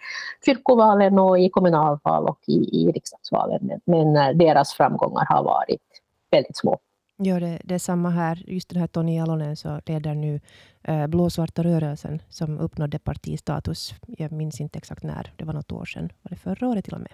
[0.46, 5.82] kyrkovalen och i kommunalval och i, i riksdagsvalen, men, men eh, deras framgångar har varit
[6.30, 6.78] väldigt små.
[7.18, 8.42] Ja, det, det är samma här.
[8.46, 10.40] Just den här Tony Jalonen så leder nu
[10.86, 13.94] eh, Blåsvarta rörelsen som uppnådde partistatus.
[14.06, 16.12] Jag minns inte exakt när, det var något år sedan.
[16.22, 17.12] Var det förra året till och med?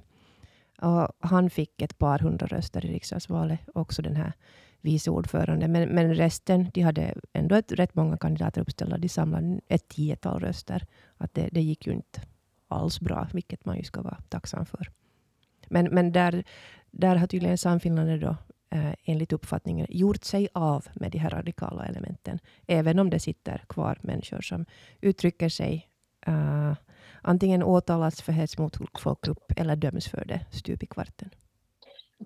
[0.79, 4.33] Och han fick ett par hundra röster i riksdagsvalet, också den här
[4.81, 5.73] vice ordföranden.
[5.73, 8.99] Men, men resten, de hade ändå ett, rätt många kandidater uppställda.
[8.99, 10.87] De samlade ett tiotal röster.
[11.17, 12.23] Att det, det gick ju inte
[12.69, 14.91] alls bra, vilket man ju ska vara tacksam för.
[15.69, 16.45] Men, men där,
[16.91, 18.37] där har tydligen Samfinland då,
[18.73, 22.39] eh, enligt uppfattningen gjort sig av med de här radikala elementen.
[22.67, 24.65] Även om det sitter kvar människor som
[25.01, 25.89] uttrycker sig
[26.27, 26.73] eh,
[27.23, 31.31] antingen åtalas för hets mot folkgrupp eller döms för det stup i kvarten.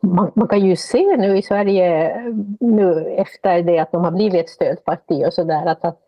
[0.03, 4.11] Man, man, kan ju se nu i Sverige, eh, nu efter det att de har
[4.11, 6.01] blivit ett stödparti och sådär, att, att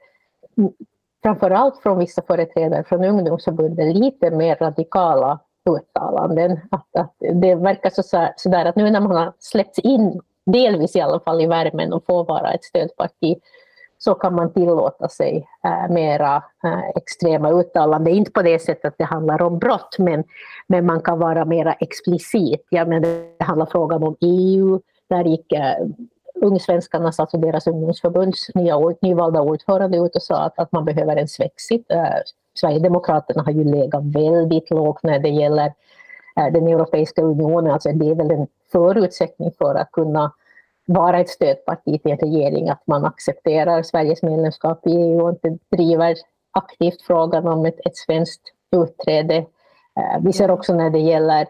[1.22, 6.60] framförallt från vissa företrädare från ungdomsförbundet lite mer radikala uttalanden.
[6.70, 10.96] Att, att det verkar så, så där att nu när man har släppts in, delvis
[10.96, 13.36] i alla fall i värmen och får vara ett stödparti,
[13.98, 18.14] så kan man tillåta sig äh, mera äh, extrema uttalanden.
[18.14, 20.24] Inte på det sättet att det handlar om brott, men,
[20.66, 22.66] men man kan vara mera explicit.
[22.70, 25.86] Ja, men det handlar frågan om EU, där gick eh, äh,
[26.40, 31.28] Ungsvenskarnas, alltså deras ungdomsförbunds nya, nyvalda ordförande ut och sa att, att man behöver en
[31.28, 31.86] svexit.
[32.60, 35.72] Sverigedemokraterna har ju legat väldigt lågt när det gäller
[36.36, 37.72] eh, den Europeiska unionen.
[37.72, 40.32] Alltså det är väl en förutsättning för att kunna
[40.86, 45.58] vara ett stödparti till en regering att man accepterar Sveriges medlemskap i EU och inte
[45.76, 46.16] driver
[46.52, 48.42] aktivt frågan om ett, ett svenskt
[48.76, 49.36] utträde.
[49.96, 51.40] Eh, vi ser också när det gäller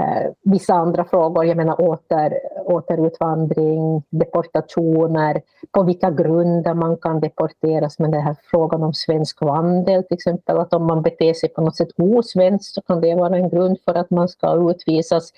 [0.00, 7.98] eh, vissa andra frågor, jag menar åter, återutvandring, deportationer, på vilka grunder man kan deporteras,
[7.98, 11.60] men den här frågan om svensk vandel till exempel, att om man beter sig på
[11.60, 15.32] något sätt osvenskt så kan det vara en grund för att man ska utvisas.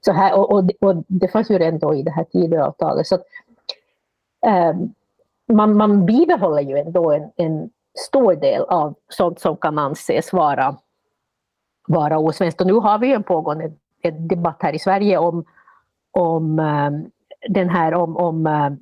[0.00, 3.06] Så här, och, och, och det fanns ju ändå i det här Tidöavtalet.
[3.06, 3.24] Så att,
[4.46, 4.76] eh,
[5.52, 10.76] man, man bibehåller ju ändå en, en stor del av sånt som kan anses vara
[11.88, 12.60] vara osvenskt.
[12.60, 15.44] Och nu har vi ju en pågående en debatt här i Sverige om,
[16.10, 17.10] om ehm,
[17.48, 18.76] den här om, om ehm,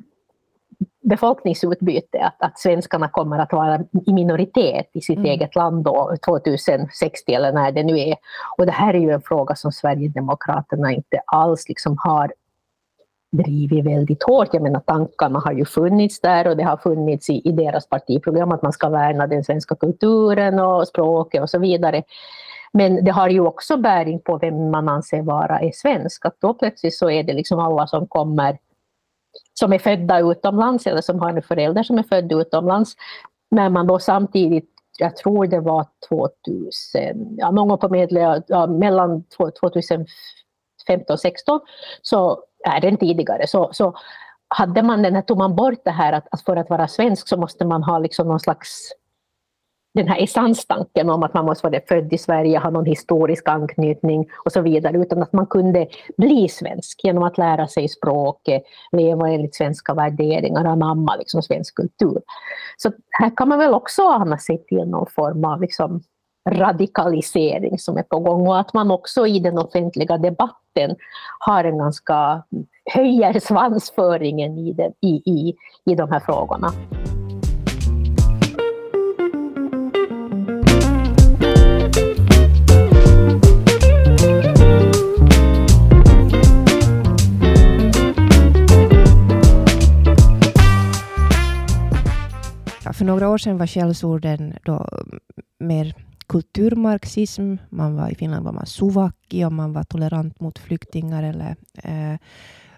[1.08, 5.30] befolkningsutbyte, att, att svenskarna kommer att vara i minoritet i sitt mm.
[5.30, 8.16] eget land då, 2060 eller när det nu är.
[8.58, 12.32] Och det här är ju en fråga som Sverigedemokraterna inte alls liksom har
[13.32, 14.48] drivit väldigt hårt.
[14.52, 18.52] Jag menar tankarna har ju funnits där och det har funnits i, i deras partiprogram
[18.52, 22.02] att man ska värna den svenska kulturen och språket och så vidare.
[22.76, 26.26] Men det har ju också bäring på vem man anser vara är svensk.
[26.26, 28.58] Att då plötsligt så är det liksom alla som kommer
[29.54, 32.94] som är födda utomlands eller som har en förälder som är född utomlands.
[33.50, 38.66] När man då samtidigt, jag tror det var 2000, ja, någon gång på medel, ja,
[38.66, 40.06] mellan 2015
[40.88, 41.60] och 2016,
[42.02, 43.94] så är den tidigare, så, så
[44.48, 47.28] hade man den här, tog man bort det här att, att för att vara svensk
[47.28, 48.92] så måste man ha liksom någon slags
[49.96, 54.26] den här essenstanken om att man måste vara född i Sverige, ha någon historisk anknytning
[54.44, 59.30] och så vidare, utan att man kunde bli svensk genom att lära sig språket, leva
[59.30, 62.22] enligt svenska värderingar, anamma liksom svensk kultur.
[62.76, 66.02] Så här kan man väl också ana sig till någon form av liksom
[66.48, 70.96] radikalisering som är på gång och att man också i den offentliga debatten
[71.38, 72.42] har en ganska
[72.94, 75.54] höjer svansföringen i, den, i, i,
[75.86, 76.72] i de här frågorna.
[92.96, 95.20] För några år sedan var skällsorden då mm,
[95.58, 95.94] mer
[96.26, 97.56] kulturmarxism.
[97.70, 101.22] Man var, I Finland var man suvaki och man var tolerant mot flyktingar.
[101.22, 102.18] Eller, eh,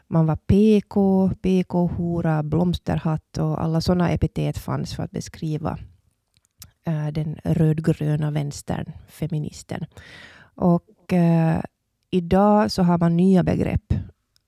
[0.07, 5.79] man var PK, PK-hora, blomsterhatt och alla sådana epitet fanns för att beskriva
[6.87, 9.85] eh, den rödgröna vänstern, feministen.
[10.55, 11.61] Och eh,
[12.11, 13.95] idag så har man nya begrepp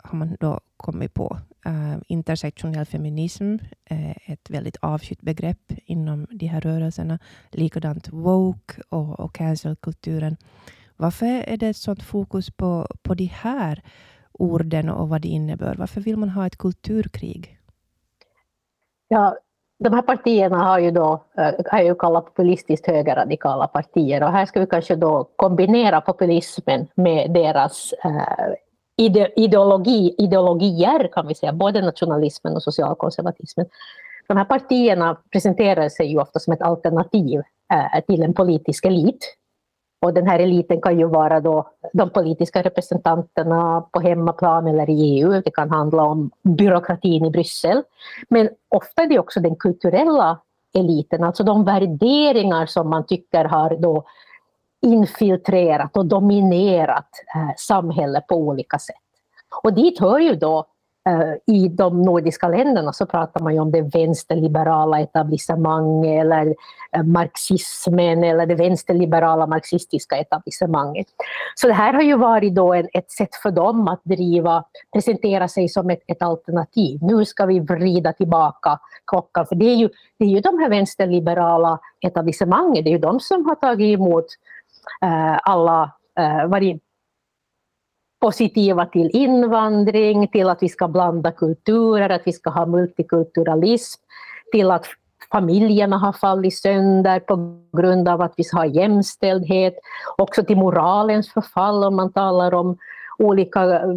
[0.03, 1.39] har man då kommit på.
[1.67, 7.19] Uh, intersektionell feminism är ett väldigt avskytt begrepp inom de här rörelserna.
[7.51, 10.37] Likadant woke och, och cancelkulturen.
[10.97, 13.83] Varför är det ett sådant fokus på, på de här
[14.33, 15.75] orden och vad det innebär?
[15.75, 17.59] Varför vill man ha ett kulturkrig?
[19.09, 19.37] Ja,
[19.79, 24.47] de här partierna har ju då, eh, har ju kallat populistiskt högerradikala partier och här
[24.47, 28.55] ska vi kanske då kombinera populismen med deras eh,
[29.37, 33.67] ideologi, ideologier kan vi säga, både nationalismen och socialkonservatismen.
[34.29, 39.37] De här partierna presenterar sig ju ofta som ett alternativ eh, till en politisk elit.
[40.03, 45.03] Och den här eliten kan ju vara då de politiska representanterna på hemmaplan eller i
[45.03, 45.43] EU.
[45.45, 47.83] Det kan handla om byråkratin i Bryssel.
[48.29, 50.39] Men ofta är det också den kulturella
[50.75, 54.05] eliten, alltså de värderingar som man tycker har då
[54.83, 58.97] infiltrerat och dominerat eh, samhället på olika sätt.
[59.63, 60.67] Och dit hör ju då
[61.09, 66.55] eh, i de nordiska länderna så pratar man ju om det vänsterliberala etablissemanget eller
[66.97, 71.07] eh, marxismen eller det vänsterliberala marxistiska etablissemanget.
[71.55, 75.49] Så det här har ju varit då en, ett sätt för dem att driva, presentera
[75.49, 76.99] sig som ett, ett alternativ.
[77.03, 79.89] Nu ska vi vrida tillbaka klockan, för det är ju,
[80.19, 84.27] det är ju de här vänsterliberala etablissemanget, det är ju de som har tagit emot
[85.03, 86.83] Eh, alla eh, varit
[88.21, 94.03] positiva till invandring, till att vi ska blanda kulturer, att vi ska ha multikulturalism,
[94.53, 94.87] till att
[95.33, 99.75] familjerna har fallit sönder på grund av att vi har jämställdhet,
[100.17, 102.79] också till moralens förfall om man talar om
[103.19, 103.97] olika eh,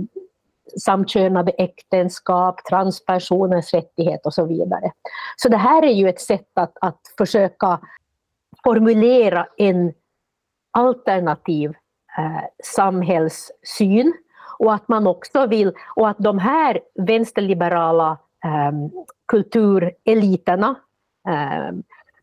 [0.79, 4.91] samkönade äktenskap, transpersoners rättighet och så vidare.
[5.35, 7.79] Så det här är ju ett sätt att, att försöka
[8.63, 9.93] formulera en
[10.73, 11.69] alternativ
[12.17, 14.13] eh, samhällssyn
[14.59, 20.75] och att man också vill, och att de här vänsterliberala eh, kultureliterna
[21.29, 21.75] eh,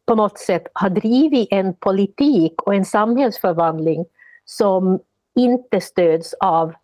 [0.07, 4.05] på något sätt har drivit en politik och en samhällsförvandling
[4.45, 4.99] som
[5.35, 6.75] inte stöds av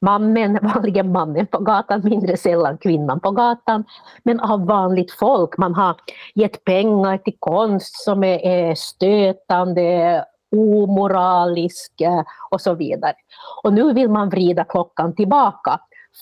[0.00, 3.84] mannen, vanligen mannen på gatan, mindre sällan kvinnan på gatan,
[4.22, 5.58] men av vanligt folk.
[5.58, 5.96] Man har
[6.34, 11.92] gett pengar till konst som är, är stötande, omoralisk
[12.50, 13.14] och så vidare.
[13.62, 15.80] Och nu vill man vrida klockan tillbaka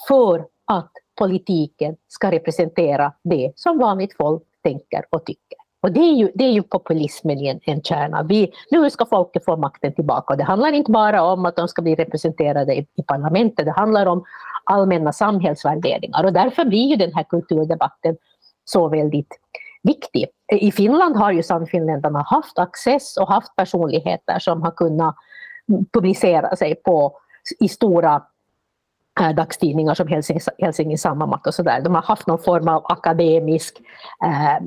[0.08, 5.58] för att politiken ska representera det som vanligt folk tänker och tycker.
[5.82, 8.22] Och det är ju, det är ju populismen i en, en kärna.
[8.22, 10.32] Vi, nu ska folket få makten tillbaka.
[10.32, 13.72] Och det handlar inte bara om att de ska bli representerade i, i parlamentet, det
[13.72, 14.24] handlar om
[14.64, 16.24] allmänna samhällsvärderingar.
[16.24, 18.16] Och därför blir ju den här kulturdebatten
[18.64, 19.38] så väldigt
[19.82, 20.26] viktig.
[20.50, 25.14] I Finland har ju Sannfinländarna haft access och haft personligheter som har kunnat
[25.92, 27.18] publicera sig på,
[27.60, 28.22] i stora
[29.20, 31.80] eh, dagstidningar som Helsingin, Helsingin Sanomat och sådär.
[31.80, 33.80] De har haft någon form av akademisk
[34.24, 34.66] eh,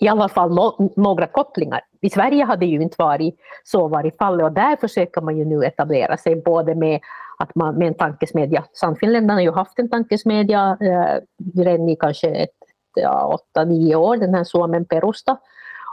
[0.00, 1.80] i alla fall no några kopplingar.
[2.00, 5.44] I Sverige har det ju inte varit så varit fallet och där försöker man ju
[5.44, 7.00] nu etablera sig både med
[7.38, 11.20] att man med en tankesmedja, Sannfinländarna har ju haft en tankesmedja eh,
[11.62, 12.50] redan i kanske ett,
[12.94, 15.36] ja, åtta, nio år, den här Suomen Perusta.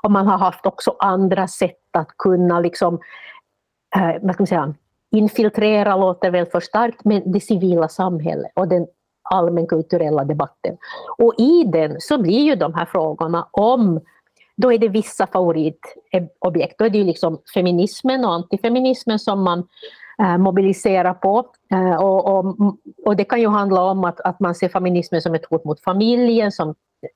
[0.04, 3.00] Och man har haft också andra sätt att kunna liksom,
[3.96, 4.74] eh, vad ska man säga,
[5.12, 8.88] infiltrera låter väl för starkt, men det civila samhället och den
[9.32, 10.78] allmänkulturella debatten.
[11.18, 14.00] Och i den så blir ju de här frågorna om
[14.58, 16.78] då är det vissa favoritobjekt.
[16.78, 19.68] Då är det ju liksom feminismen och antifeminismen som man
[20.20, 21.46] eh, mobiliserar på.
[21.72, 22.56] Eh, och, och,
[23.06, 25.84] och, det kan ju handla om att, att man ser feminismen som ett hot mot
[25.84, 26.76] familjen, som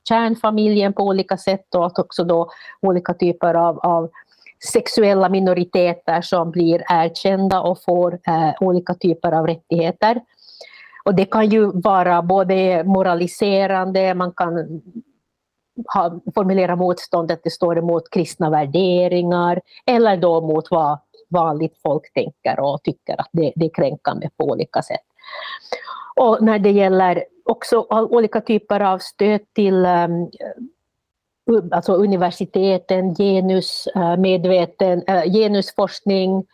[0.10, 2.50] kärnfamiljen på olika sätt och att också då
[2.82, 4.10] olika typer av, av
[4.74, 10.21] sexuella minoriteter som blir erkända och får eh, olika typer av rättigheter.
[11.06, 14.82] Och det kan ju vara både moraliserande, man kan
[15.93, 22.13] ha, formulera motståndet att det står emot kristna värderingar eller då mot vad vanligt folk
[22.13, 25.06] tänker och tycker att det, det är kränkande på olika sätt.
[26.15, 30.29] Och när det gäller också olika typer av stöd till um,
[31.71, 36.45] alltså universiteten, genusmedveten, eh, uh, eh, genusforskning,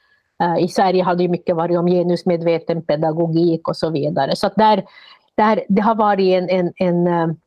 [0.43, 4.35] eh, I Sverige har det mycket varit om genusmedveten pedagogik och så vidare.
[4.35, 4.83] Så där,
[5.35, 7.37] där, det har varit en, en, en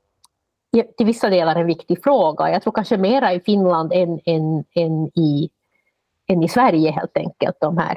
[0.97, 2.51] till vissa delar en viktig fråga.
[2.51, 5.51] Jag tror kanske mera i Finland än, än, än, i,
[6.27, 7.57] än i Sverige helt enkelt.
[7.61, 7.97] De här.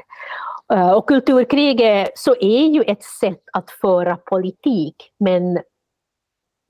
[0.72, 5.58] Eh, och kulturkriget så är ju ett sätt att föra politik, men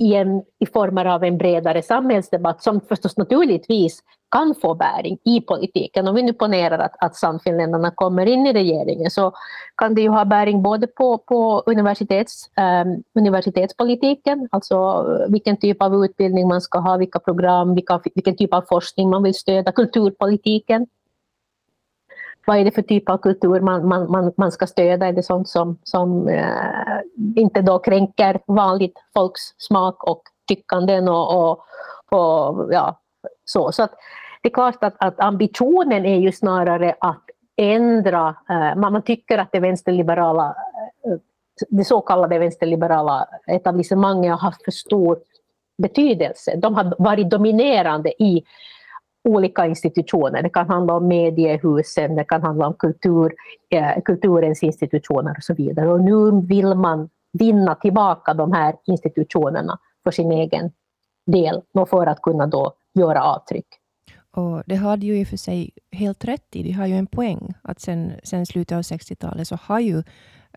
[0.02, 5.40] i, en, i former av en bredare samhällsdebatt som förstås naturligtvis kan få bäring i
[5.40, 6.08] politiken.
[6.08, 9.32] Om vi nu ponerar att, att Sannfinländarna kommer in i regeringen så
[9.76, 12.50] kan det ju ha bäring både på, på universitets,
[12.84, 18.36] um, universitetspolitiken, alltså eh, vilken typ av utbildning man ska ha, vilka program, vilka, vilken
[18.36, 20.86] typ av forskning man vill stödja, kulturpolitiken.
[22.48, 25.06] Vad är det för typ av kultur man, man, man, man ska stödja?
[25.06, 27.00] Är det sånt som, som eh,
[27.36, 31.58] inte då kränker vanligt folks smak och tyckanden och, och,
[32.10, 33.00] och ja,
[33.44, 33.72] så.
[33.72, 33.90] så att,
[34.42, 37.24] det är klart att, att ambitionen är ju snarare att
[37.56, 40.56] ändra, eh, man tycker att det vänsterliberala
[41.06, 41.18] eh,
[41.68, 45.18] det så kallade vänsterliberala etablissemanget har haft för stor
[45.82, 46.56] betydelse.
[46.56, 48.44] De har varit dominerande i
[49.28, 50.42] olika institutioner.
[50.42, 53.32] Det kan handla om mediehusen, det kan handla om kultur,
[53.70, 55.88] eh, kulturens institutioner och så vidare.
[55.92, 60.70] Och nu vill man vinna tillbaka de här institutionerna för sin egen
[61.26, 63.66] del, för att kunna då göra avtryck.
[64.30, 66.62] Och det hade ju i och för sig helt rätt i.
[66.62, 70.02] De har ju en poäng att sen, sen slutet av 60-talet så har ju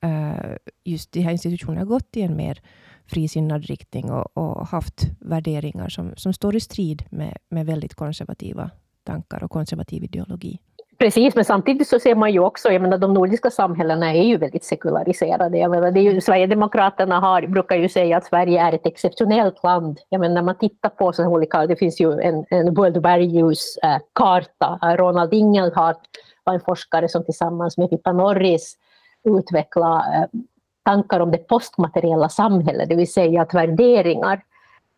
[0.01, 2.61] eh, just de här institutionerna gått i en mer
[3.07, 8.69] frisinnad riktning och, och, haft värderingar som, som står i strid med, med väldigt konservativa
[9.03, 10.59] tankar och konservativ ideologi.
[11.01, 14.37] Precis, men samtidigt så ser man ju också, jag menar de nordiska samhällena är ju
[14.37, 15.57] väldigt sekulariserade.
[15.57, 19.63] Jag menar, det är ju, Sverigedemokraterna har, brukar ju säga att Sverige är ett exceptionellt
[19.63, 19.99] land.
[20.09, 24.79] Jag menar, när man tittar på så olika, det finns ju en, en World Values-karta.
[24.83, 26.01] Eh, Ronald Ingelhardt
[26.43, 28.77] var en forskare som tillsammans med Pippa Norris
[29.23, 30.39] utvecklade eh,
[30.83, 34.43] tankar om det postmateriella samhället, det vill säga att värderingar,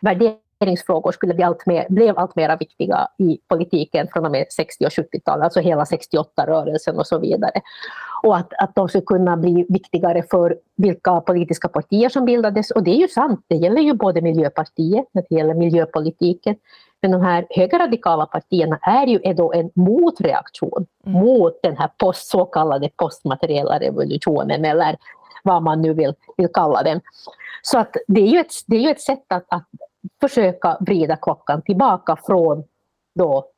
[0.01, 4.85] värderingsfrågor skulle bli allt mer, blev allt mer viktiga i politiken från och med 60
[4.85, 7.61] och 70-talet, alltså hela 68-rörelsen och så vidare.
[8.23, 12.71] Och att, att de skulle kunna bli viktigare för vilka politiska partier som bildades.
[12.71, 16.55] Och det är ju sant, det gäller ju både Miljöpartiet när det gäller miljöpolitiken,
[17.01, 21.21] men de här högerradikala partierna är ju då en motreaktion mm.
[21.21, 24.97] mot den här post, så kallade postmateriella revolutionen, eller
[25.43, 27.01] vad man nu vill, vill kalla den.
[27.61, 29.67] Så att det är ju ett, det är ju ett sätt att, att
[30.21, 32.63] försöka vrida klockan tillbaka från
[33.15, 33.49] då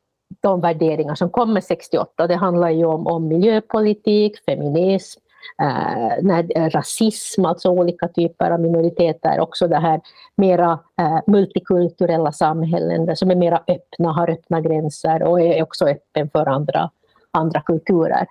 [0.42, 2.28] de värderingar som kom med 68.
[2.28, 5.22] Det handlar ju om, om miljöpolitik, feminism,
[5.62, 10.02] eh, när, eh, rasism, alltså olika typer av minoriteter, också det här
[10.36, 16.30] mera eh, multikulturella samhällen som är mera öppna, har öppna gränser och är också öppen
[16.30, 16.90] för andra,
[17.32, 18.28] andra kulturer.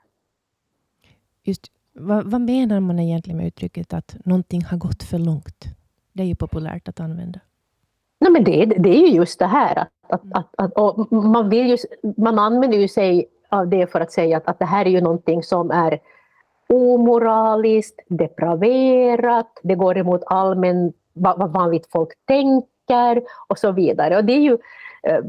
[1.44, 1.62] Just,
[1.94, 5.64] vad, vad menar man egentligen med uttrycket att någonting har gått för långt?
[6.12, 7.40] Det är ju populärt att använda.
[8.20, 11.66] Nej, men det, det är ju just det här att, att, att, att man, vill
[11.66, 11.76] ju,
[12.16, 15.00] man använder ju sig av det för att säga att, att det här är ju
[15.00, 15.98] någonting som är
[16.68, 24.16] omoraliskt, depraverat, det går emot allmän, vad, vad vanligt folk tänker och så vidare.
[24.16, 24.58] Och det är ju,
[25.02, 25.20] eh,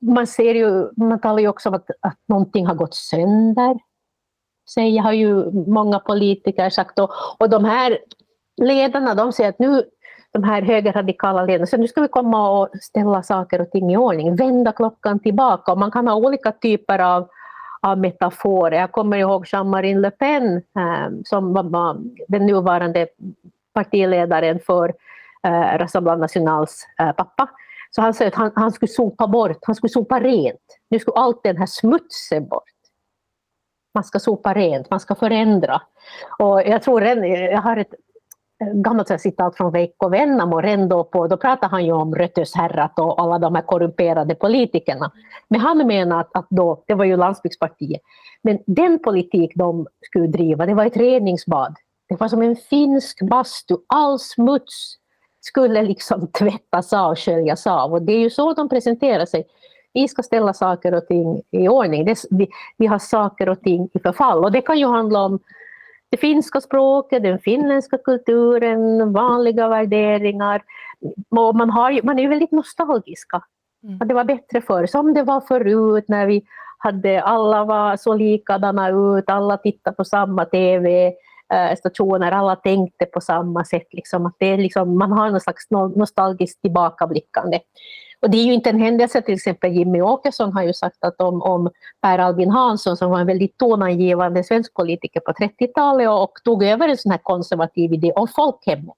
[0.00, 3.78] man, ser ju, man talar ju också om att, att någonting har gått sönder,
[4.74, 6.98] säger, har ju många politiker sagt.
[6.98, 7.98] Och, och de här
[8.62, 9.82] ledarna de säger att nu,
[10.32, 13.96] de här högerradikala ledarna, så nu ska vi komma och ställa saker och ting i
[13.96, 15.72] ordning, vända klockan tillbaka.
[15.72, 17.28] Och man kan ha olika typer av
[17.86, 18.78] av metaforer.
[18.78, 21.96] Jag kommer ihåg Jean-Marie Le Pen eh, som var
[22.28, 23.06] den nuvarande
[23.74, 24.94] partiledaren för
[25.42, 27.48] eh, Rassemblement Nationals eh, pappa.
[27.90, 30.78] Så han sa att han, han, skulle sopa bort, han skulle sopa rent.
[30.90, 32.64] Nu skulle allt den här smutsen bort.
[33.96, 35.82] Man ska sopa rent, man ska förändra.
[36.38, 37.94] Och jag tror, jag har ett
[38.60, 43.20] eh, gammalt citat från Veikko Vennamo, Rendo på, då pratar han ju om Rötösherrat och
[43.20, 45.12] alla de här korrumperade politikerna.
[45.48, 48.00] Men han menar att, att då, det var ju landsbygdspartiet,
[48.42, 51.76] men den politik de skulle driva, det var ett reningsbad.
[52.08, 54.96] Det var som en finsk bastu, all smuts
[55.40, 57.92] skulle liksom tvättas av, sköljas av.
[57.92, 59.46] Och det är ju så de presenterar sig.
[59.96, 62.04] Vi ska ställa saker och ting i ordning.
[62.04, 64.44] Det, vi, vi har saker och ting i förfall.
[64.44, 65.38] Och det kan ju handla om
[66.10, 70.62] det finska språket, den finländska kulturen, vanliga värderingar.
[71.30, 73.42] Och man, har, man är ju väldigt nostalgiska.
[73.84, 74.08] Mm.
[74.08, 76.42] Det var bättre förr, som det var förut när vi
[76.78, 83.64] hade, alla var så likadana ut, alla tittade på samma TV-stationer, alla tänkte på samma
[83.64, 83.88] sätt.
[83.90, 87.60] Liksom, att det är liksom, man har någon slags nostalgiskt tillbakablickande.
[88.26, 91.20] Och det är ju inte en händelse, till exempel Jimmy Åkesson har ju sagt att
[91.20, 91.70] om, om
[92.02, 96.64] Per Albin Hansson som var en väldigt tonangivande svensk politiker på 30-talet och, och tog
[96.64, 98.96] över en sån här konservativ idé om folkhemmet.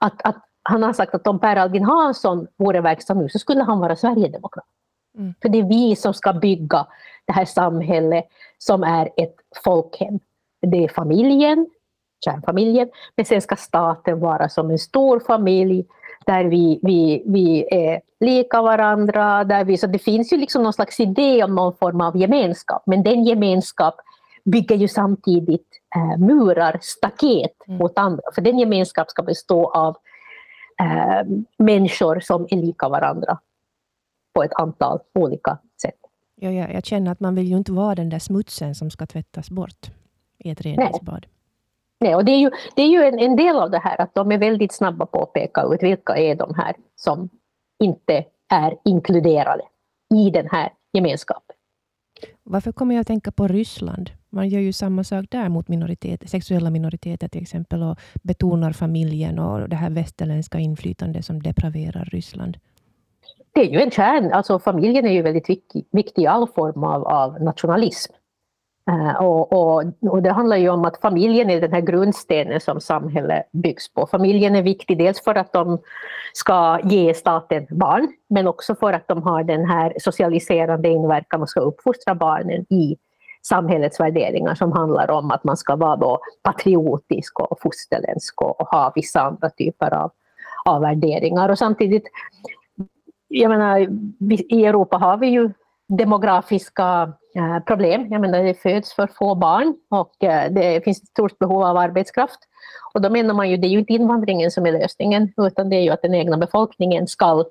[0.00, 3.62] Att, att han har sagt att om Per Albin Hansson vore verksam nu så skulle
[3.62, 4.66] han vara sverigedemokrat.
[5.18, 5.34] Mm.
[5.42, 6.86] För det är vi som ska bygga
[7.26, 8.24] det här samhället
[8.58, 10.20] som är ett folkhem.
[10.60, 11.66] Det är familjen,
[12.24, 15.86] kärnfamiljen, men sen ska staten vara som en stor familj
[16.26, 19.44] där vi, vi, vi är lika varandra.
[19.44, 22.82] Där vi, så det finns ju liksom någon slags idé om någon form av gemenskap,
[22.86, 23.94] men den gemenskap
[24.44, 27.78] bygger ju samtidigt eh, murar, staket mm.
[27.78, 29.96] mot andra, för den gemenskap ska bestå av
[30.80, 31.26] eh,
[31.58, 33.38] människor som är lika varandra
[34.34, 35.98] på ett antal olika sätt.
[36.34, 39.06] Ja, ja, jag känner att man vill ju inte vara den där smutsen som ska
[39.06, 39.90] tvättas bort
[40.38, 41.26] i ett reningsbad.
[41.26, 41.33] Nej.
[42.00, 44.14] Nej, och det är ju, det är ju en, en, del av det här att
[44.14, 47.28] de är väldigt snabba på att peka ut vilka är de här som
[47.82, 49.62] inte är inkluderade
[50.14, 51.56] i den här gemenskapen.
[52.42, 54.10] Varför kommer jag att tänka på Ryssland?
[54.30, 59.38] Man gör ju samma sak där mot minoriteter, sexuella minoriteter till exempel och betonar familjen
[59.38, 62.56] och det här västerländska inflytandet som depraverar Ryssland.
[63.52, 66.84] Det är ju en kärn, alltså familjen är ju väldigt viktig, viktig i all form
[66.84, 68.12] av, av nationalism.
[68.90, 72.80] Eh, och, och, och, det handlar ju om att familjen är den här grundstenen som
[72.80, 74.06] samhället byggs på.
[74.06, 75.78] Familjen är viktig dels för att de
[76.32, 81.48] ska ge staten barn, men också för att de har den här socialiserande inverkan och
[81.48, 82.96] ska uppfostra barnen i
[83.42, 88.92] samhällets värderingar som handlar om att man ska vara då patriotisk och fosterländsk och ha
[88.94, 90.10] vissa andra typer av,
[90.64, 91.48] av värderingar.
[91.48, 92.04] Och samtidigt,
[93.28, 93.78] jag menar,
[94.48, 95.50] i Europa har vi ju
[95.88, 98.06] demografiska eh, problem.
[98.10, 101.76] Jag menar, det föds för få barn och eh, det finns ett stort behov av
[101.76, 102.38] arbetskraft.
[102.94, 105.76] Och då menar man ju, det är ju inte invandringen som är lösningen, utan det
[105.76, 107.44] är ju att den egna befolkningen ska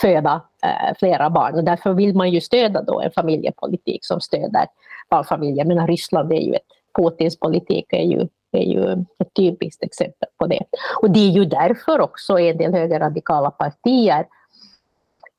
[0.00, 1.54] föda eh, flera barn.
[1.54, 4.66] Och därför vill man ju stödja då en familjepolitik som stöder
[5.10, 5.64] barnfamiljer.
[5.64, 6.62] Men Ryssland är ju ett,
[6.98, 10.64] Putins politik är ju, är ju ett typiskt exempel på det.
[11.02, 14.26] Och det är ju därför också en del högerradikala partier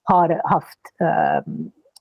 [0.04, 1.54] har haft eh,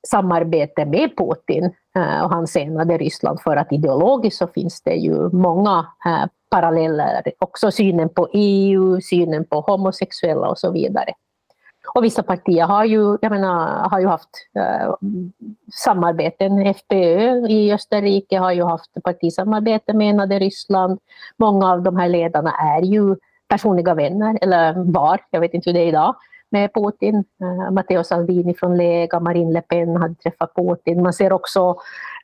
[0.09, 1.65] samarbete med Putin
[1.97, 7.23] eh, och hans enade Ryssland för att ideologiskt så finns det ju många eh, paralleller.
[7.39, 11.13] Också synen på EU, synen på homosexuella och så vidare.
[11.95, 14.95] Och vissa partier har ju, jag menar, har ju haft eh,
[15.85, 16.75] samarbeten.
[16.75, 20.99] FPÖ i Österrike har ju haft partisamarbete med enade Ryssland.
[21.37, 23.17] Många av de här ledarna är ju
[23.49, 26.15] personliga vänner, eller var, jag vet inte hur det är idag,
[26.51, 27.25] med Putin.
[27.43, 31.03] Uh, Matteo Salvini från Lega, Marine Le Pen hade träffat Putin.
[31.03, 31.71] Man ser också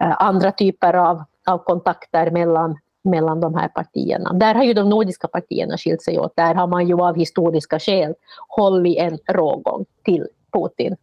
[0.05, 4.33] uh, andra typer av, av kontakter mellan, mellan de här partierna.
[4.33, 6.37] Där har ju de nordiska partierna skilt sig åt.
[6.37, 8.15] Där har man ju av historiska skäl
[8.49, 10.97] hållit en rågång till Putin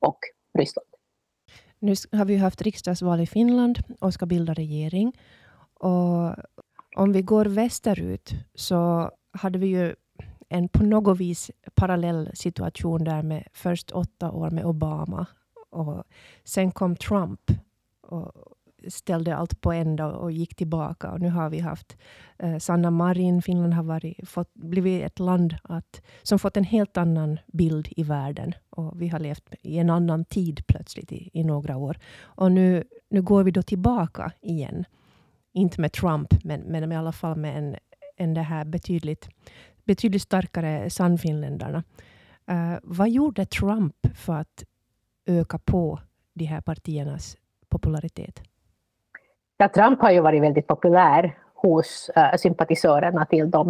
[0.00, 0.18] och
[0.58, 0.86] Ryssland.
[1.78, 5.12] Nu har vi haft riksdagsval i Finland och ska bilda regering.
[5.74, 6.34] Och
[6.96, 9.94] om vi går västerut så hade vi ju
[10.48, 15.26] en på något vis parallell situation där med först åtta år med Obama
[15.70, 16.04] och
[16.44, 17.50] sen kom Trump
[18.02, 18.32] och
[18.88, 21.10] ställde allt på ända och gick tillbaka.
[21.10, 21.96] Och nu har vi haft
[22.38, 23.42] eh, Sanna Marin.
[23.42, 28.02] Finland har varit, fått, blivit ett land att, som fått en helt annan bild i
[28.02, 28.54] världen.
[28.70, 31.98] Och vi har levt i en annan tid plötsligt i, i några år.
[32.20, 34.84] Och nu, nu går vi då tillbaka igen.
[35.52, 37.76] Inte med Trump, men, men i alla fall med en,
[38.16, 39.28] en det här betydligt
[39.84, 41.82] betydligt starkare Sannfinländarna.
[42.50, 44.64] Uh, eh, vad gjorde Trump för att
[45.26, 46.00] öka på
[46.34, 47.36] de här partiernas
[47.68, 48.40] popularitet?
[49.56, 53.68] Ja, Trump har ju varit väldigt populär hos uh, sympatisörerna till de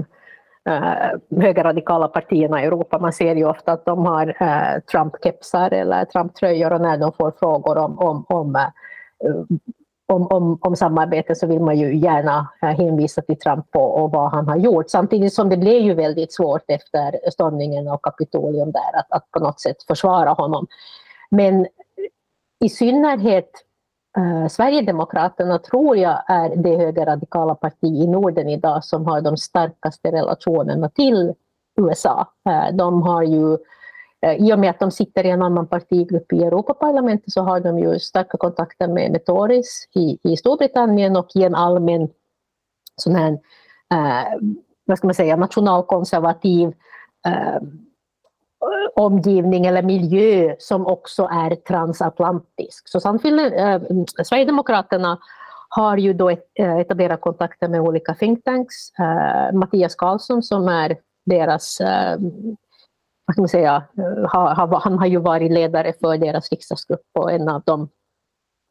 [0.68, 2.98] uh, högerradikala partierna i Europa.
[2.98, 7.32] Man ser ju ofta att de har uh, Trump-kepsar eller Trump-tröjor och när de får
[7.38, 8.56] frågor om, om, om
[10.14, 14.10] om, om, om samarbete så vill man ju gärna eh, hänvisa till Trump och, och,
[14.10, 14.90] vad han har gjort.
[14.90, 19.38] Samtidigt som det blev ju väldigt svårt efter stormningen av Kapitolium där att, att på
[19.38, 20.66] något sätt försvara honom.
[21.30, 21.66] Men
[22.64, 23.50] i synnerhet
[24.18, 30.12] eh, Sverigedemokraterna tror jag är det högerradikala parti i Norden idag som har de starkaste
[30.12, 31.34] relationerna till
[31.80, 32.26] USA.
[32.48, 33.58] Eh, de har ju Eh,
[34.24, 37.60] Eh, I och med att de sitter i en annan partigrupp i Europaparlamentet så har
[37.60, 42.08] de ju starka kontakter med, med Tories i, i Storbritannien och i en allmän
[42.96, 43.32] sån här,
[43.92, 44.38] eh,
[44.84, 46.72] vad ska man säga, nationalkonservativ
[47.26, 47.62] eh,
[48.96, 52.88] omgivning eller miljö som också är transatlantisk.
[52.88, 53.80] Så eh,
[54.24, 55.18] Sverigedemokraterna
[55.68, 58.74] har ju då eh, etablerat kontakter med olika think tanks.
[58.98, 60.96] Eh, Mattias Karlsson som är
[61.26, 62.18] deras eh,
[63.26, 63.82] vad ska man säga,
[64.28, 67.88] har, han har ju varit ledare för deras riksdagsgrupp och en av de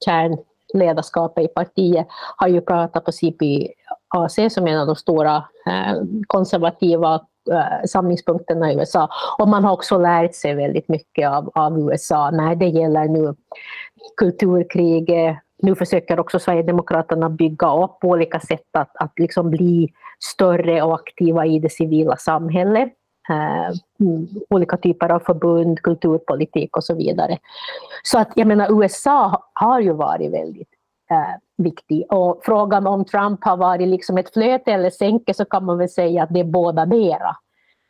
[0.05, 5.35] kärnledarskapet i partiet har ju pratat på CPAC som en av de stora
[5.65, 7.13] eh, konservativa
[7.51, 9.09] eh, samlingspunkterna i USA.
[9.39, 13.35] Och man har också lärt sig väldigt mycket av, av USA när det gäller nu
[14.17, 15.37] kulturkriget.
[15.61, 20.95] Nu försöker också Sverigedemokraterna bygga upp på olika sätt att, att liksom bli större och
[20.95, 22.93] aktiva i det civila samhället.
[23.29, 23.73] Eh,
[24.49, 27.37] olika typer av förbund, kulturpolitik och så vidare.
[28.03, 30.69] Så att jag menar USA har ju varit väldigt
[31.11, 32.05] eh, viktig.
[32.09, 35.89] Och frågan om Trump har varit liksom ett flöte eller sänke så kan man väl
[35.89, 37.35] säga att det är båda mera.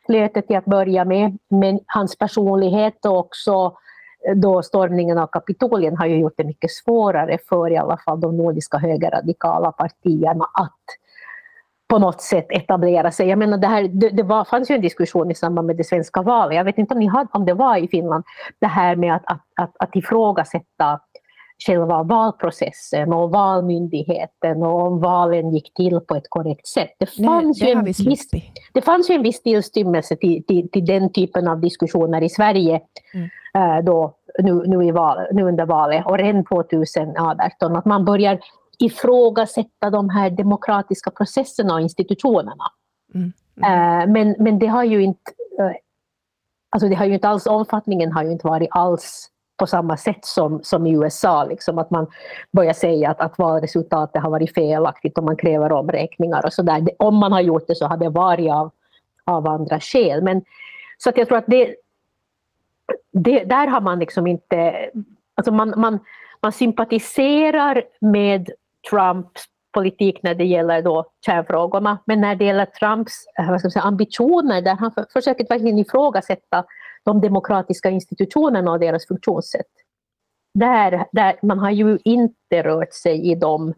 [0.06, 3.76] Flötet till att börja med, men hans personlighet och också
[4.28, 8.20] eh, då stormningen av Kapitolien har ju gjort det mycket svårare för i alla fall
[8.20, 10.84] de nordiska högerradikala partierna att
[11.88, 13.28] på något sätt etablera sig.
[13.28, 15.84] Jag menar, det, här, det, det var, fanns ju en diskussion i samband med det
[15.84, 18.24] svenska valet, jag vet inte om, ni hade, om det var i Finland,
[18.60, 21.00] det här med att, att, att, att ifrågasätta
[21.66, 26.90] själva valprocessen och valmyndigheten och om valen gick till på ett korrekt sätt.
[26.98, 28.30] Det fanns, Nej, det ju, en viss,
[28.72, 32.80] det fanns ju en viss tillstymmelse till, till, till, den typen av diskussioner i Sverige
[33.14, 33.78] mm.
[33.78, 38.38] äh, då, nu, nu, i val, nu under valet och redan 2018, att man börjar
[38.84, 42.64] ifrågasätta de här demokratiska processerna och institutionerna.
[43.14, 43.32] Mm.
[43.62, 44.12] Mm.
[44.12, 45.72] Men, men det har ju inte, uh,
[46.70, 50.24] alltså det har ju inte alls, omfattningen har ju inte varit alls på samma sätt
[50.24, 52.06] som, som i USA, liksom, att man
[52.52, 56.88] börjar säga att, att valresultatet har varit felaktigt och man kräver omräkningar och sådär.
[56.98, 58.70] Om man har gjort det så har det varit av,
[59.24, 60.22] av andra skäl.
[60.22, 60.42] Men,
[60.98, 61.74] så att jag tror att det,
[63.12, 64.90] det, där har man liksom inte...
[65.34, 65.98] Alltså man, man,
[66.42, 68.50] man sympatiserar med
[68.90, 73.70] Trumps politik när det gäller då kärnfrågorna, men när det gäller Trumps eh, vad ska
[73.70, 76.64] säga, ambitioner, där han för, försöker verkligen ifrågasätta
[77.04, 79.66] de demokratiska institutionerna och deras funktionssätt.
[80.58, 83.74] Där, där man har ju inte rört sig i dem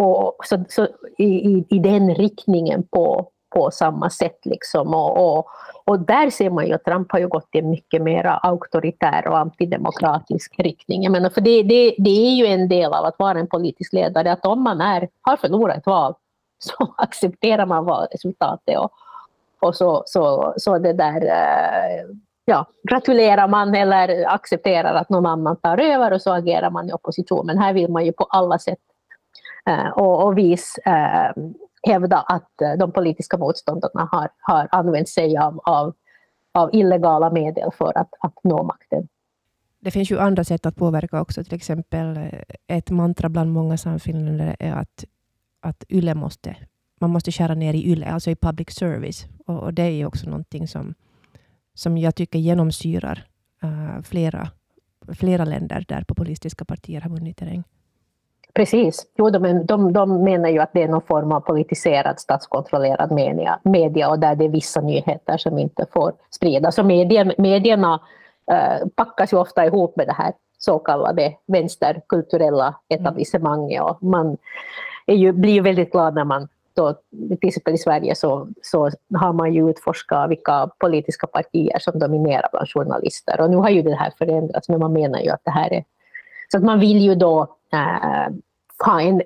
[0.00, 0.88] och så, så
[1.18, 4.38] i, i, i, den riktningen på, på samma sätt.
[4.44, 4.94] Liksom.
[4.94, 5.46] Och, och,
[5.84, 9.28] och, där ser man ju att Trump har ju gått i en mycket mer auktoritär
[9.28, 11.02] och antidemokratisk riktning.
[11.02, 13.92] Jag menar, för det, det, det är ju en del av att vara en politisk
[13.92, 16.14] ledare, att om man är, har förlorat ett val
[16.58, 18.90] så accepterar man valresultatet och,
[19.60, 25.56] och så, så, så det där eh, ja, gratulerar man eller accepterar att någon annan
[25.56, 27.46] tar över och så agerar man i opposition.
[27.46, 28.78] Men här vill man ju på alla sätt
[29.66, 31.32] eh, och, och vis eh,
[31.82, 35.94] hävda att eh, de politiska motståndarna har, har använt sig av, av,
[36.52, 39.08] av illegala medel för att, att nå makten.
[39.80, 41.44] Det finns ju andra sätt att påverka också.
[41.44, 45.04] Till exempel eh, ett mantra bland många samfinländare är att,
[45.60, 46.56] att YLE måste,
[47.00, 49.26] man måste skära ner i YLE, alltså i public service.
[49.46, 50.94] Och, och det är ju också någonting som
[51.74, 53.26] som jag tycker genomsyrar
[53.64, 54.50] uh, flera,
[55.14, 57.64] flera länder där populistiska partier har vunnit terräng.
[58.54, 59.06] Precis.
[59.16, 63.58] Jo, de, de, de menar ju att det är någon form av politiserad, statskontrollerad media,
[63.62, 66.74] media och där det är vissa nyheter som inte får spridas.
[66.74, 68.00] Så medien, medierna
[68.52, 73.82] uh, packas ju ofta ihop med det här så kallade vänsterkulturella etablissemanget.
[73.82, 74.36] Och man
[75.06, 76.94] ju, blir ju väldigt glad när man då,
[77.40, 82.48] till exempel i Sverige så, så har man ju utforskat vilka politiska partier som dominerar
[82.52, 83.40] bland journalister.
[83.40, 85.84] Och nu har ju det här förändrats, men man menar ju att det här är...
[86.52, 88.34] Så att man vill ju då Eh,
[88.84, 89.22] ha en...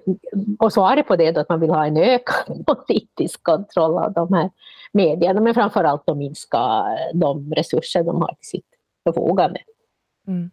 [0.58, 4.32] Och svaret på det är att man vill ha en ökad politisk kontroll av de
[4.32, 4.50] här
[4.92, 8.66] medierna, men framför allt att minska eh, de resurser de har till sitt
[9.04, 9.60] förfogande.
[10.26, 10.50] Mm.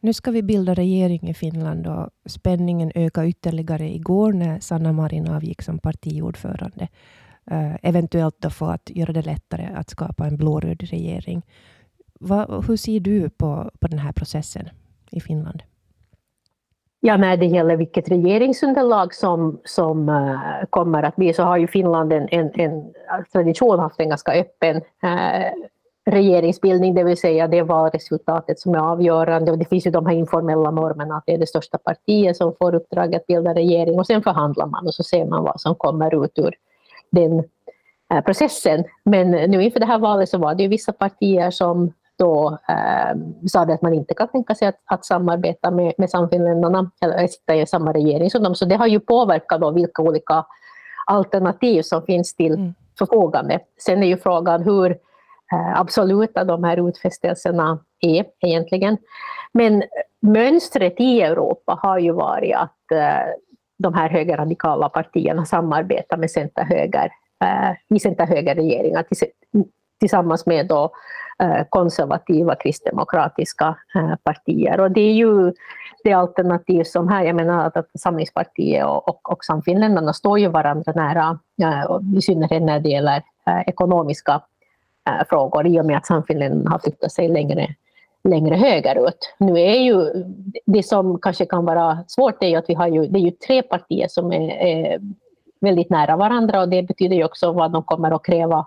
[0.00, 5.28] Nu ska vi bilda regering i Finland och spänningen ökade ytterligare igår när Sanna Marin
[5.28, 6.88] avgick som partiordförande.
[7.50, 11.42] Uh, eventuellt då för att göra det lättare att skapa en blåröd regering.
[12.20, 14.68] Va, hur ser du på, på den här processen
[15.10, 15.62] i Finland?
[17.00, 21.66] Ja, när det gäller vilket regeringsunderlag som, som uh, kommer att bli så har ju
[21.66, 25.66] Finland en, en, en eh, tradition haft en ganska öppen uh,
[26.06, 29.52] regeringsbildning, det vill säga det är valresultatet som är avgörande.
[29.52, 32.54] Och det finns ju de här informella normerna att det är det största partiet som
[32.58, 35.74] får uppdraget att bilda regering och sen förhandlar man och så ser man vad som
[35.74, 36.54] kommer ut ur
[37.10, 37.44] den
[38.24, 38.84] processen.
[39.04, 43.16] Men nu inför det här valet så var det ju vissa partier som då äh,
[43.46, 47.54] sa att man inte kan tänka sig att, att samarbeta med, med Samfinländarna eller sitta
[47.54, 48.54] i samma regering som dem.
[48.54, 50.46] Så det har ju påverkat då vilka olika
[51.06, 52.74] alternativ som finns till mm.
[52.98, 53.60] förfogande.
[53.78, 54.98] Sen är ju frågan hur
[55.52, 58.96] Eh, absoluta de här utfästelserna är egentligen.
[59.52, 59.82] Men
[60.20, 63.32] mönstret i Europa har ju varit att eh,
[63.78, 67.10] de här högerradikala partierna samarbetar med center-höger
[67.44, 69.06] eh, i center-högerregeringar
[70.00, 70.90] tillsammans med då
[71.42, 74.80] Eh, konservativa kristdemokratiska eh, partier.
[74.80, 75.52] Och det är ju
[76.04, 80.92] det alternativ som här, jag menar att Samlingspartiet och, och, och Samfinländarna står ju varandra
[80.92, 83.22] nära, eh, i synnerhet när det gäller
[83.66, 84.40] ekonomiska
[85.28, 87.66] frågor i och med att Sannfinländarna har flyttat sig längre,
[88.24, 89.34] längre högerut.
[89.38, 90.24] Nu är ju,
[90.66, 93.30] det som kanske kan vara svårt är ju att vi har ju, det är ju
[93.30, 95.00] tre partier som är, är
[95.60, 98.66] väldigt nära varandra och det betyder ju också vad de kommer att kräva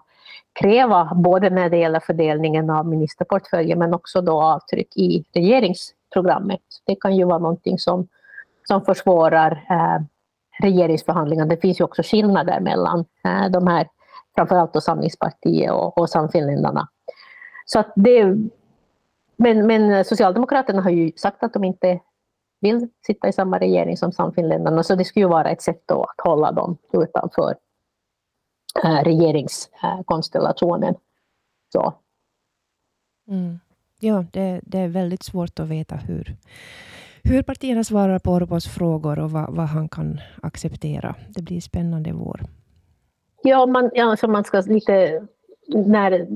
[0.59, 6.61] kräva, både när det gäller fördelningen av ministerportföljer men också då avtryck i regeringsprogrammet.
[6.85, 8.07] Det kan ju vara någonting som,
[8.67, 10.01] som försvårar eh,
[10.63, 11.49] regeringsförhandlingarna.
[11.49, 13.87] Det finns ju också skillnader mellan eh, de här
[14.35, 16.87] framförallt då Samlingspartiet och, och Samfinländarna.
[17.65, 18.37] Så att det,
[19.37, 21.99] men, men Socialdemokraterna har ju sagt att de inte
[22.61, 26.03] vill sitta i samma regering som Samfinländarna, så det skulle ju vara ett sätt då
[26.03, 27.55] att hålla dem utanför
[29.03, 30.95] regeringskonstellationen.
[31.73, 31.93] Så.
[33.27, 33.59] Mm.
[33.99, 36.35] Ja, det, det, är väldigt svårt att veta hur,
[37.23, 41.15] hur partierna svarar på Orbos frågor och vad, vad han kan acceptera.
[41.29, 42.41] Det blir spännande vår.
[43.43, 45.27] Ja, man, alltså man ska lite...
[45.67, 46.27] När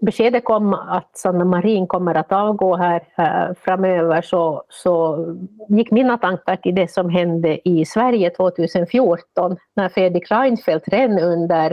[0.00, 5.26] beskedet kom att Sanna Marin kommer att avgå här äh, framöver så, så
[5.68, 11.72] gick mina tankar till det som hände i Sverige 2014 när Fredrik Reinfeldt redan under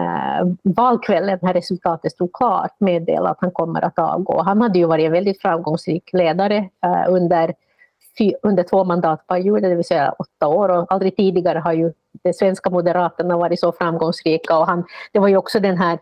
[0.00, 4.42] äh, valkvällen när resultatet stod klart meddelade att han kommer att avgå.
[4.42, 7.54] Han hade ju varit en väldigt framgångsrik ledare äh, under
[8.42, 10.68] under två mandatperioder, det vill säga åtta år.
[10.68, 11.92] Och aldrig tidigare har ju
[12.24, 14.58] de svenska moderaterna varit så framgångsrika.
[14.58, 15.98] Och han, det var ju också den här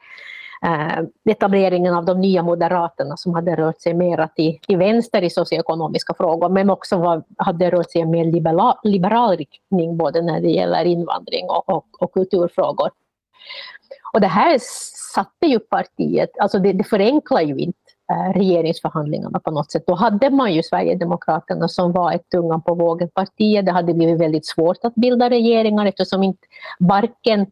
[0.65, 5.31] Eh, etableringen av de nya moderaterna som hade rört sig mer till, till vänster i
[5.31, 10.23] socioekonomiska frågor, men också var, hade rört sig i en mer liberal, liberal riktning både
[10.23, 12.91] när det gäller invandring och, och, och kulturfrågor.
[14.13, 14.59] Och det här
[15.15, 17.79] satte ju partiet, alltså det, det förenklar ju inte
[18.13, 19.87] eh, regeringsförhandlingarna på något sätt.
[19.87, 23.65] Då hade man ju Sverigedemokraterna som var ett tungan på vågen parti.
[23.65, 26.47] Det hade blivit väldigt svårt att bilda regeringar eftersom inte
[26.79, 27.47] varken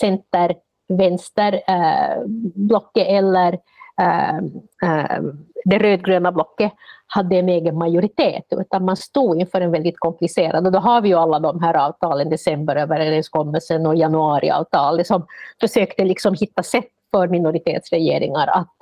[0.00, 0.54] center,
[0.88, 3.58] vänsterblocket eh, eller
[4.00, 4.36] eh,
[4.82, 5.22] eh,
[5.64, 6.72] det rödgröna blocket
[7.06, 11.08] hade en egen majoritet, utan man stod inför en väldigt komplicerad, och då har vi
[11.08, 15.26] ju alla de här avtalen, decemberöverenskommelsen och januariavtalet, som liksom
[15.60, 18.72] försökte liksom hitta sätt för minoritetsregeringar att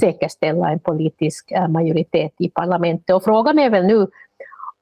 [0.00, 3.16] säkerställa en politisk eh, majoritet i parlamentet.
[3.16, 4.06] Och frågan är väl nu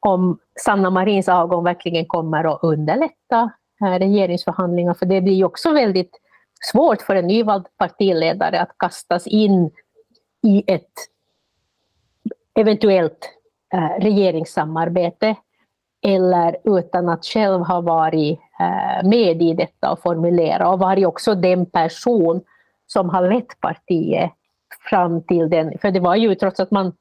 [0.01, 3.51] om Sanna Marins avgång verkligen kommer att underlätta
[3.85, 6.21] eh, regeringsförhandlingar, för det blir ju också väldigt
[6.73, 9.71] svårt för en nyvald partiledare att kastas in
[10.43, 10.93] i ett
[12.55, 13.31] eventuellt
[13.75, 15.37] eh, regeringssamarbete
[16.03, 18.41] eller utan att själv ha varit
[19.05, 22.41] med i detta och formulera och varit också den person
[22.87, 24.31] som har lett partiet
[24.91, 26.93] fram till den, för det var ju trots att man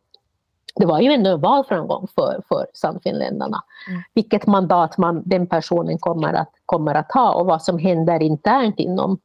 [0.75, 3.63] det var ju ändå en valframgång för, för Sannfinländarna.
[3.89, 4.01] Mm.
[4.13, 8.79] Vilket mandat man, den personen kommer att, kommer att ha och vad som händer internt
[8.79, 9.19] inom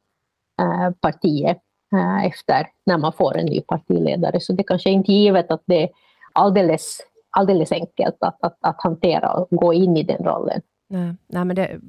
[1.01, 1.57] partiet
[1.93, 4.39] äh, efter när man får en ny partiledare.
[4.39, 5.89] Så det kanske inte är givet att det är
[6.33, 10.61] alldeles, alldeles enkelt att, att, att hantera och gå in i den rollen.
[10.91, 11.79] Nej, nej men det,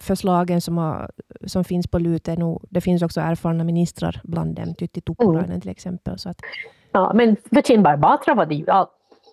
[0.00, 1.10] förslagen som, har,
[1.46, 5.44] som finns på lut, är nog, det finns också erfarna ministrar bland dem, Tytti Tuppurainen
[5.44, 5.60] mm.
[5.60, 6.18] till exempel.
[6.18, 6.40] Så att...
[6.92, 8.70] Ja, men för Kinbar Batra var det ju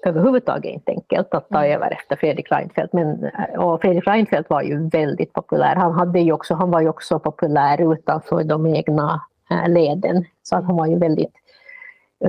[0.03, 1.75] överhuvudtaget inte enkelt att ta mm.
[1.75, 2.93] över efter Fredrik Reinfeldt.
[2.93, 5.75] Men, och Fredrik Reinfeldt var ju väldigt populär.
[5.75, 10.25] Han, hade ju också, han var ju också populär utanför de egna äh, leden.
[10.43, 11.33] Så att han var ju väldigt,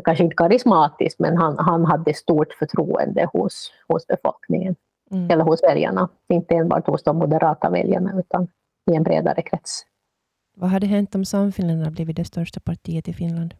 [0.04, 4.76] kanske inte karismatisk, men han, han hade stort förtroende hos, hos befolkningen
[5.10, 5.30] mm.
[5.30, 6.08] eller hos väljarna.
[6.28, 8.48] Inte enbart hos de moderata väljarna utan
[8.90, 9.82] i en bredare krets.
[10.56, 13.54] Vad hade hänt om Sannfinländarna blivit det största partiet i Finland?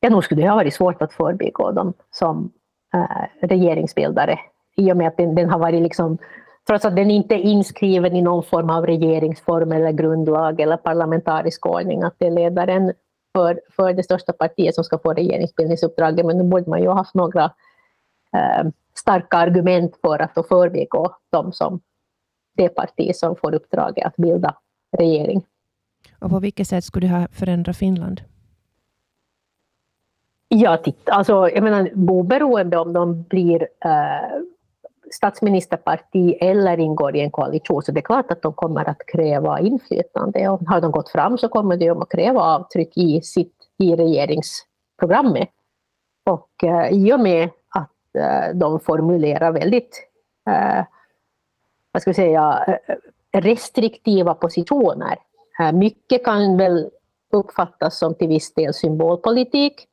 [0.00, 2.52] Ja, nog skulle det ha varit svårt att förbigå dem som
[2.94, 4.38] Eh, regeringsbildare
[4.76, 6.18] i och med att den, den, har varit liksom
[6.66, 11.66] Trots att den inte är inskriven i någon form av regeringsform eller grundlag eller parlamentarisk
[11.66, 12.92] ordning, att det är ledaren
[13.32, 16.94] för, för det största partiet som ska få regeringsbildningsuppdraget, men då borde man ju ha
[16.94, 17.44] haft några
[18.32, 21.80] eh, starka argument för att då förbigå de som
[22.56, 24.56] det parti som får uppdraget att bilda
[24.98, 25.44] regering.
[26.18, 28.20] Och på vilket sätt skulle det ha förändrat Finland?
[30.54, 34.40] Ja, titta, alltså, jag menar, oberoende om de blir eh,
[35.14, 39.60] statsministerparti eller ingår i en koalition, så det är klart att de kommer att kräva
[39.60, 40.48] inflytande.
[40.48, 45.48] Och har de gått fram så kommer de att kräva avtryck i, sitt, i regeringsprogrammet.
[46.30, 47.50] Och eh, i och med
[48.18, 50.02] Eh, de formulerar väldigt
[50.46, 50.84] eh,
[51.92, 55.16] vad ska vi säga, eh, restriktiva positioner.
[55.60, 56.90] Eh, mycket kan väl
[57.32, 59.88] uppfattas som till viss del symbolpolitik.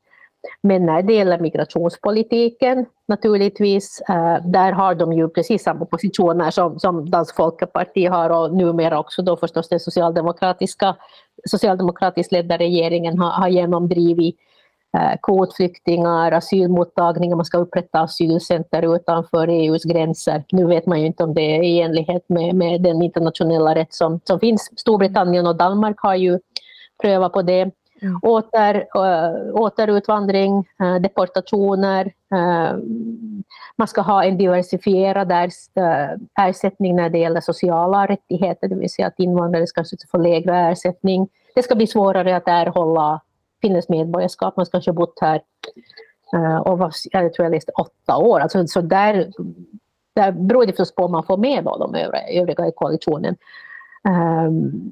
[0.61, 6.79] Men när det gäller migrationspolitiken naturligtvis, eh, där har de ju precis samma positioner som,
[6.79, 10.95] som Dansk Folkeparti har och numera också då förstås den socialdemokratiska,
[11.49, 14.35] socialdemokratiskt ledda regeringen har, har genomdrivit
[14.97, 20.43] eh, kvotflyktingar, asylmottagningar, man ska upprätta asylcenter utanför EUs gränser.
[20.51, 23.93] Nu vet man ju inte om det är i enlighet med, med den internationella rätt
[23.93, 24.71] som, som finns.
[24.77, 26.39] Storbritannien och Danmark har ju
[27.01, 27.71] prövat på det.
[28.01, 28.19] Mm.
[28.21, 32.05] Åter, eh, äh, återutvandring, äh, eh, deportationer.
[32.31, 32.77] Äh,
[33.75, 35.31] man ska ha en diversifierad
[36.39, 41.29] ersättning när det gäller sociala rättigheter, det vill säga att invandrare ska få lägre ersättning.
[41.55, 43.21] Det ska bli svårare att erhålla
[43.61, 45.41] finländskt medborgarskap, man ska kanske ha bott här
[46.35, 48.39] uh, och var, jag tror jag läste åtta år.
[48.39, 49.31] Alltså, så där,
[50.13, 53.35] där beror det förstås på om man får med då de övriga, övriga i koalitionen.
[54.03, 54.91] Ehm, um,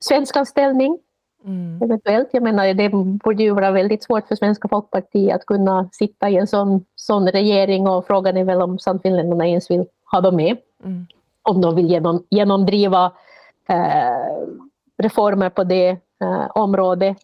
[0.00, 0.98] svenskans ställning
[1.46, 1.82] mm.
[1.82, 2.28] eventuellt.
[2.32, 2.88] Jag menar, det
[3.24, 7.28] borde ju vara väldigt svårt för Svenska folkpartiet att kunna sitta i en sån, sån
[7.28, 10.56] regering och frågan är väl om Sannfinländarna ens vill ha dem med.
[10.84, 11.06] Mm.
[11.42, 13.12] Om de vill genom, genomdriva
[13.68, 14.56] eh,
[15.02, 15.88] reformer på det
[16.20, 17.16] eh, området.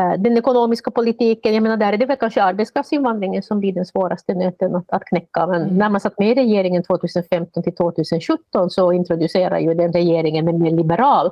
[0.00, 3.86] Eh, den ekonomiska politiken, jag menar där är det väl kanske arbetskraftsinvandringen som blir den
[3.86, 5.46] svåraste nöten att, att knäcka.
[5.46, 5.78] Men mm.
[5.78, 10.62] när man satt med i regeringen 2015 till 2017 så introducerade ju den regeringen en
[10.62, 11.30] mer liberal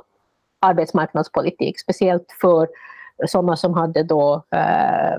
[0.59, 2.67] arbetsmarknadspolitik, speciellt för
[3.27, 5.17] sådana som hade då eh,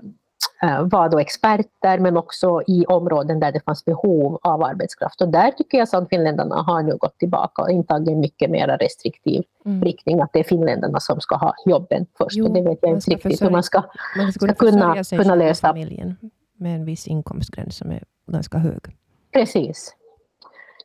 [0.63, 5.21] Eh, var då experter men också i områden där det fanns behov av arbetskraft.
[5.21, 8.79] Och där tycker jag att finländarna har nu gått tillbaka och intagit en mycket mer
[8.79, 9.85] restriktiv mm.
[9.85, 12.37] riktning, att det är finländarna som ska ha jobben först.
[12.37, 13.83] Jo, och det vet jag inte riktigt hur man ska,
[14.17, 15.69] man ska kunna, kunna lösa.
[15.69, 16.17] Familjen
[16.57, 18.97] med en viss inkomstgräns som är ganska hög.
[19.33, 19.95] Precis.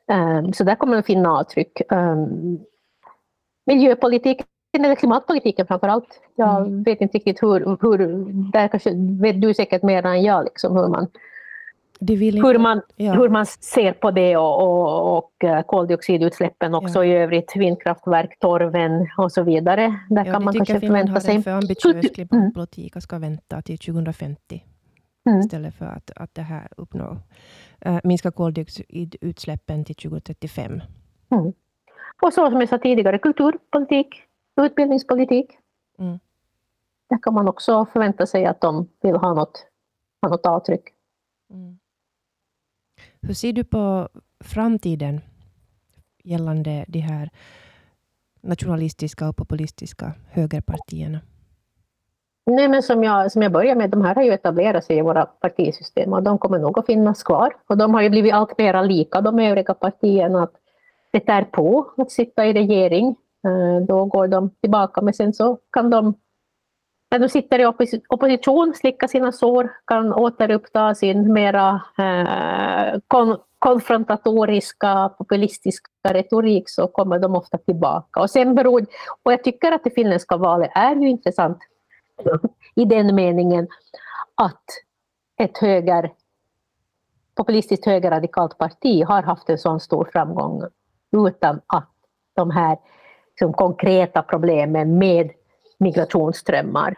[0.07, 1.81] Um, så där kommer man finna avtryck.
[1.91, 2.59] Um,
[3.65, 4.41] miljöpolitik
[4.77, 6.21] eller klimatpolitiken framför allt.
[6.35, 6.83] Jag mm.
[6.83, 7.97] vet inte riktigt hur, hur
[8.51, 8.91] där kanske
[9.21, 11.07] vet du säkert mer än jag, liksom, hur man
[12.07, 13.13] hur, man, ja.
[13.13, 17.05] hur man ser på det och, och, och eh, koldioxidutsläppen också ja.
[17.05, 19.99] i övrigt, vindkraftverk, torven och så vidare.
[20.09, 21.35] Där ja, kan man kanske förvänta sig...
[21.35, 24.63] Jag tycker Finland har en för ambitiös klimatpolitik och ska vänta till 2050
[25.25, 25.39] mm.
[25.39, 27.17] istället för att, att det här uppnå,
[27.79, 30.81] äh, minska koldioxidutsläppen till 2035.
[31.31, 31.53] Mm.
[32.21, 34.23] Och så som jag sa tidigare, kulturpolitik,
[34.61, 35.57] utbildningspolitik.
[35.99, 36.19] Mm.
[37.09, 39.65] Där kan man också förvänta sig att de vill ha något,
[40.21, 40.83] ha något avtryck.
[41.49, 41.79] Mm.
[43.21, 44.09] Hur ser du på
[44.43, 45.21] framtiden
[46.23, 47.29] gällande de här
[48.41, 51.19] nationalistiska och populistiska högerpartierna?
[52.45, 55.01] Nej, men som jag, som jag började med, de här har ju etablerat sig i
[55.01, 57.55] våra partisystem och de kommer nog att finnas kvar.
[57.67, 60.43] Och de har ju blivit allt mer lika de övriga partierna.
[60.43, 60.53] Att
[61.13, 63.15] det är på att sitta i regering.
[63.47, 66.13] Eh, då går de tillbaka, men sen så kan de
[67.11, 67.65] när de sitter i
[68.09, 77.19] opposition, slicka sina sår, kan återuppta sin mera eh, kon konfrontatoriska, populistiska retorik, så kommer
[77.19, 78.19] de ofta tillbaka.
[78.19, 78.85] Och, sen beror,
[79.23, 81.57] och jag tycker att det finländska valet är ju intressant
[82.75, 83.67] i den meningen
[84.35, 84.63] att
[85.37, 86.11] ett höger,
[87.35, 90.63] populistiskt högerradikalt parti har haft en sån stor framgång
[91.13, 91.89] utan att
[92.35, 92.77] de här
[93.39, 95.31] som konkreta problemen med
[95.79, 96.95] migrationsströmmar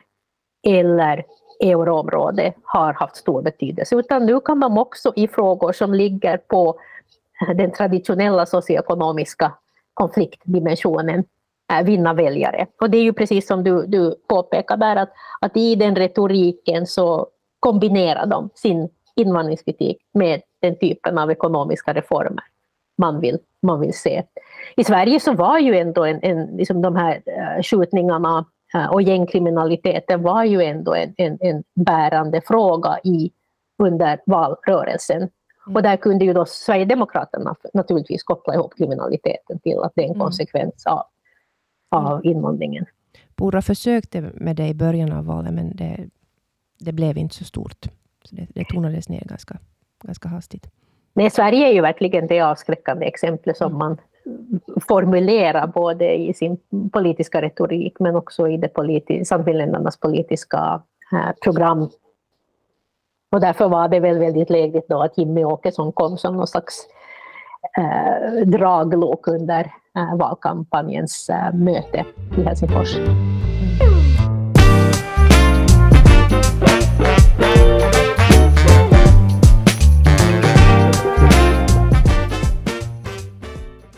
[0.68, 1.26] eller
[1.60, 6.80] euroområde har haft stor betydelse, utan nu kan man också i frågor som ligger på
[7.56, 9.52] den traditionella socioekonomiska
[9.94, 11.24] konfliktdimensionen
[11.74, 12.68] eh, vinna väljare.
[12.82, 15.10] Och det är ju precis som du, du påpekar där, att,
[15.42, 17.28] att i den retoriken så
[17.60, 22.44] kombinerar de sin invandringskritik med den typen av ekonomiska reformer
[22.98, 24.24] man vill, man vill se.
[24.76, 29.02] I Sverige så var ju ändå en, en, liksom de här äh, skjutningarna äh, och
[29.02, 33.32] gängkriminaliteten var ju ändå en, en, en bärande fråga i,
[33.84, 35.18] under valrörelsen.
[35.18, 35.76] Mm.
[35.76, 40.12] Och där kunde ju då Sverigedemokraterna naturligtvis koppla ihop kriminaliteten till att det är en
[40.12, 40.20] mm.
[40.20, 41.04] konsekvens av,
[41.90, 42.22] av mm.
[42.24, 42.86] invandringen.
[43.36, 46.10] Pura försökte med det i början av valet, men det,
[46.80, 47.86] det blev inte så stort.
[48.24, 49.58] Så det, det tonades ner ganska,
[50.04, 50.68] ganska hastigt.
[51.16, 53.98] Nej, Sverige är ju verkligen det avskräckande exemplet som man
[54.88, 56.58] formulerar både i sin
[56.94, 61.90] politiska retorik men också i det politi Sannfinländarnas politiska eh, program.
[63.32, 66.88] Och därför var det väl väldigt lägligt då att Jimmy Åkesson kom som någon slags
[67.78, 72.06] eh, draglok under eh, valkampanjens eh, möte
[72.38, 72.98] i Helsingfors.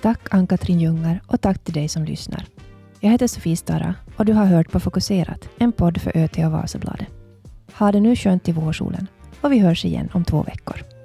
[0.01, 2.45] Tack Ann-Katrin Ljungar och tack till dig som lyssnar.
[2.99, 6.51] Jag heter Sofie Stara och du har hört på Fokuserat, en podd för ÖT och
[6.51, 7.07] Vasabladet.
[7.73, 9.07] Ha det nu skönt i vårsolen
[9.41, 10.96] och vi hörs igen om två veckor.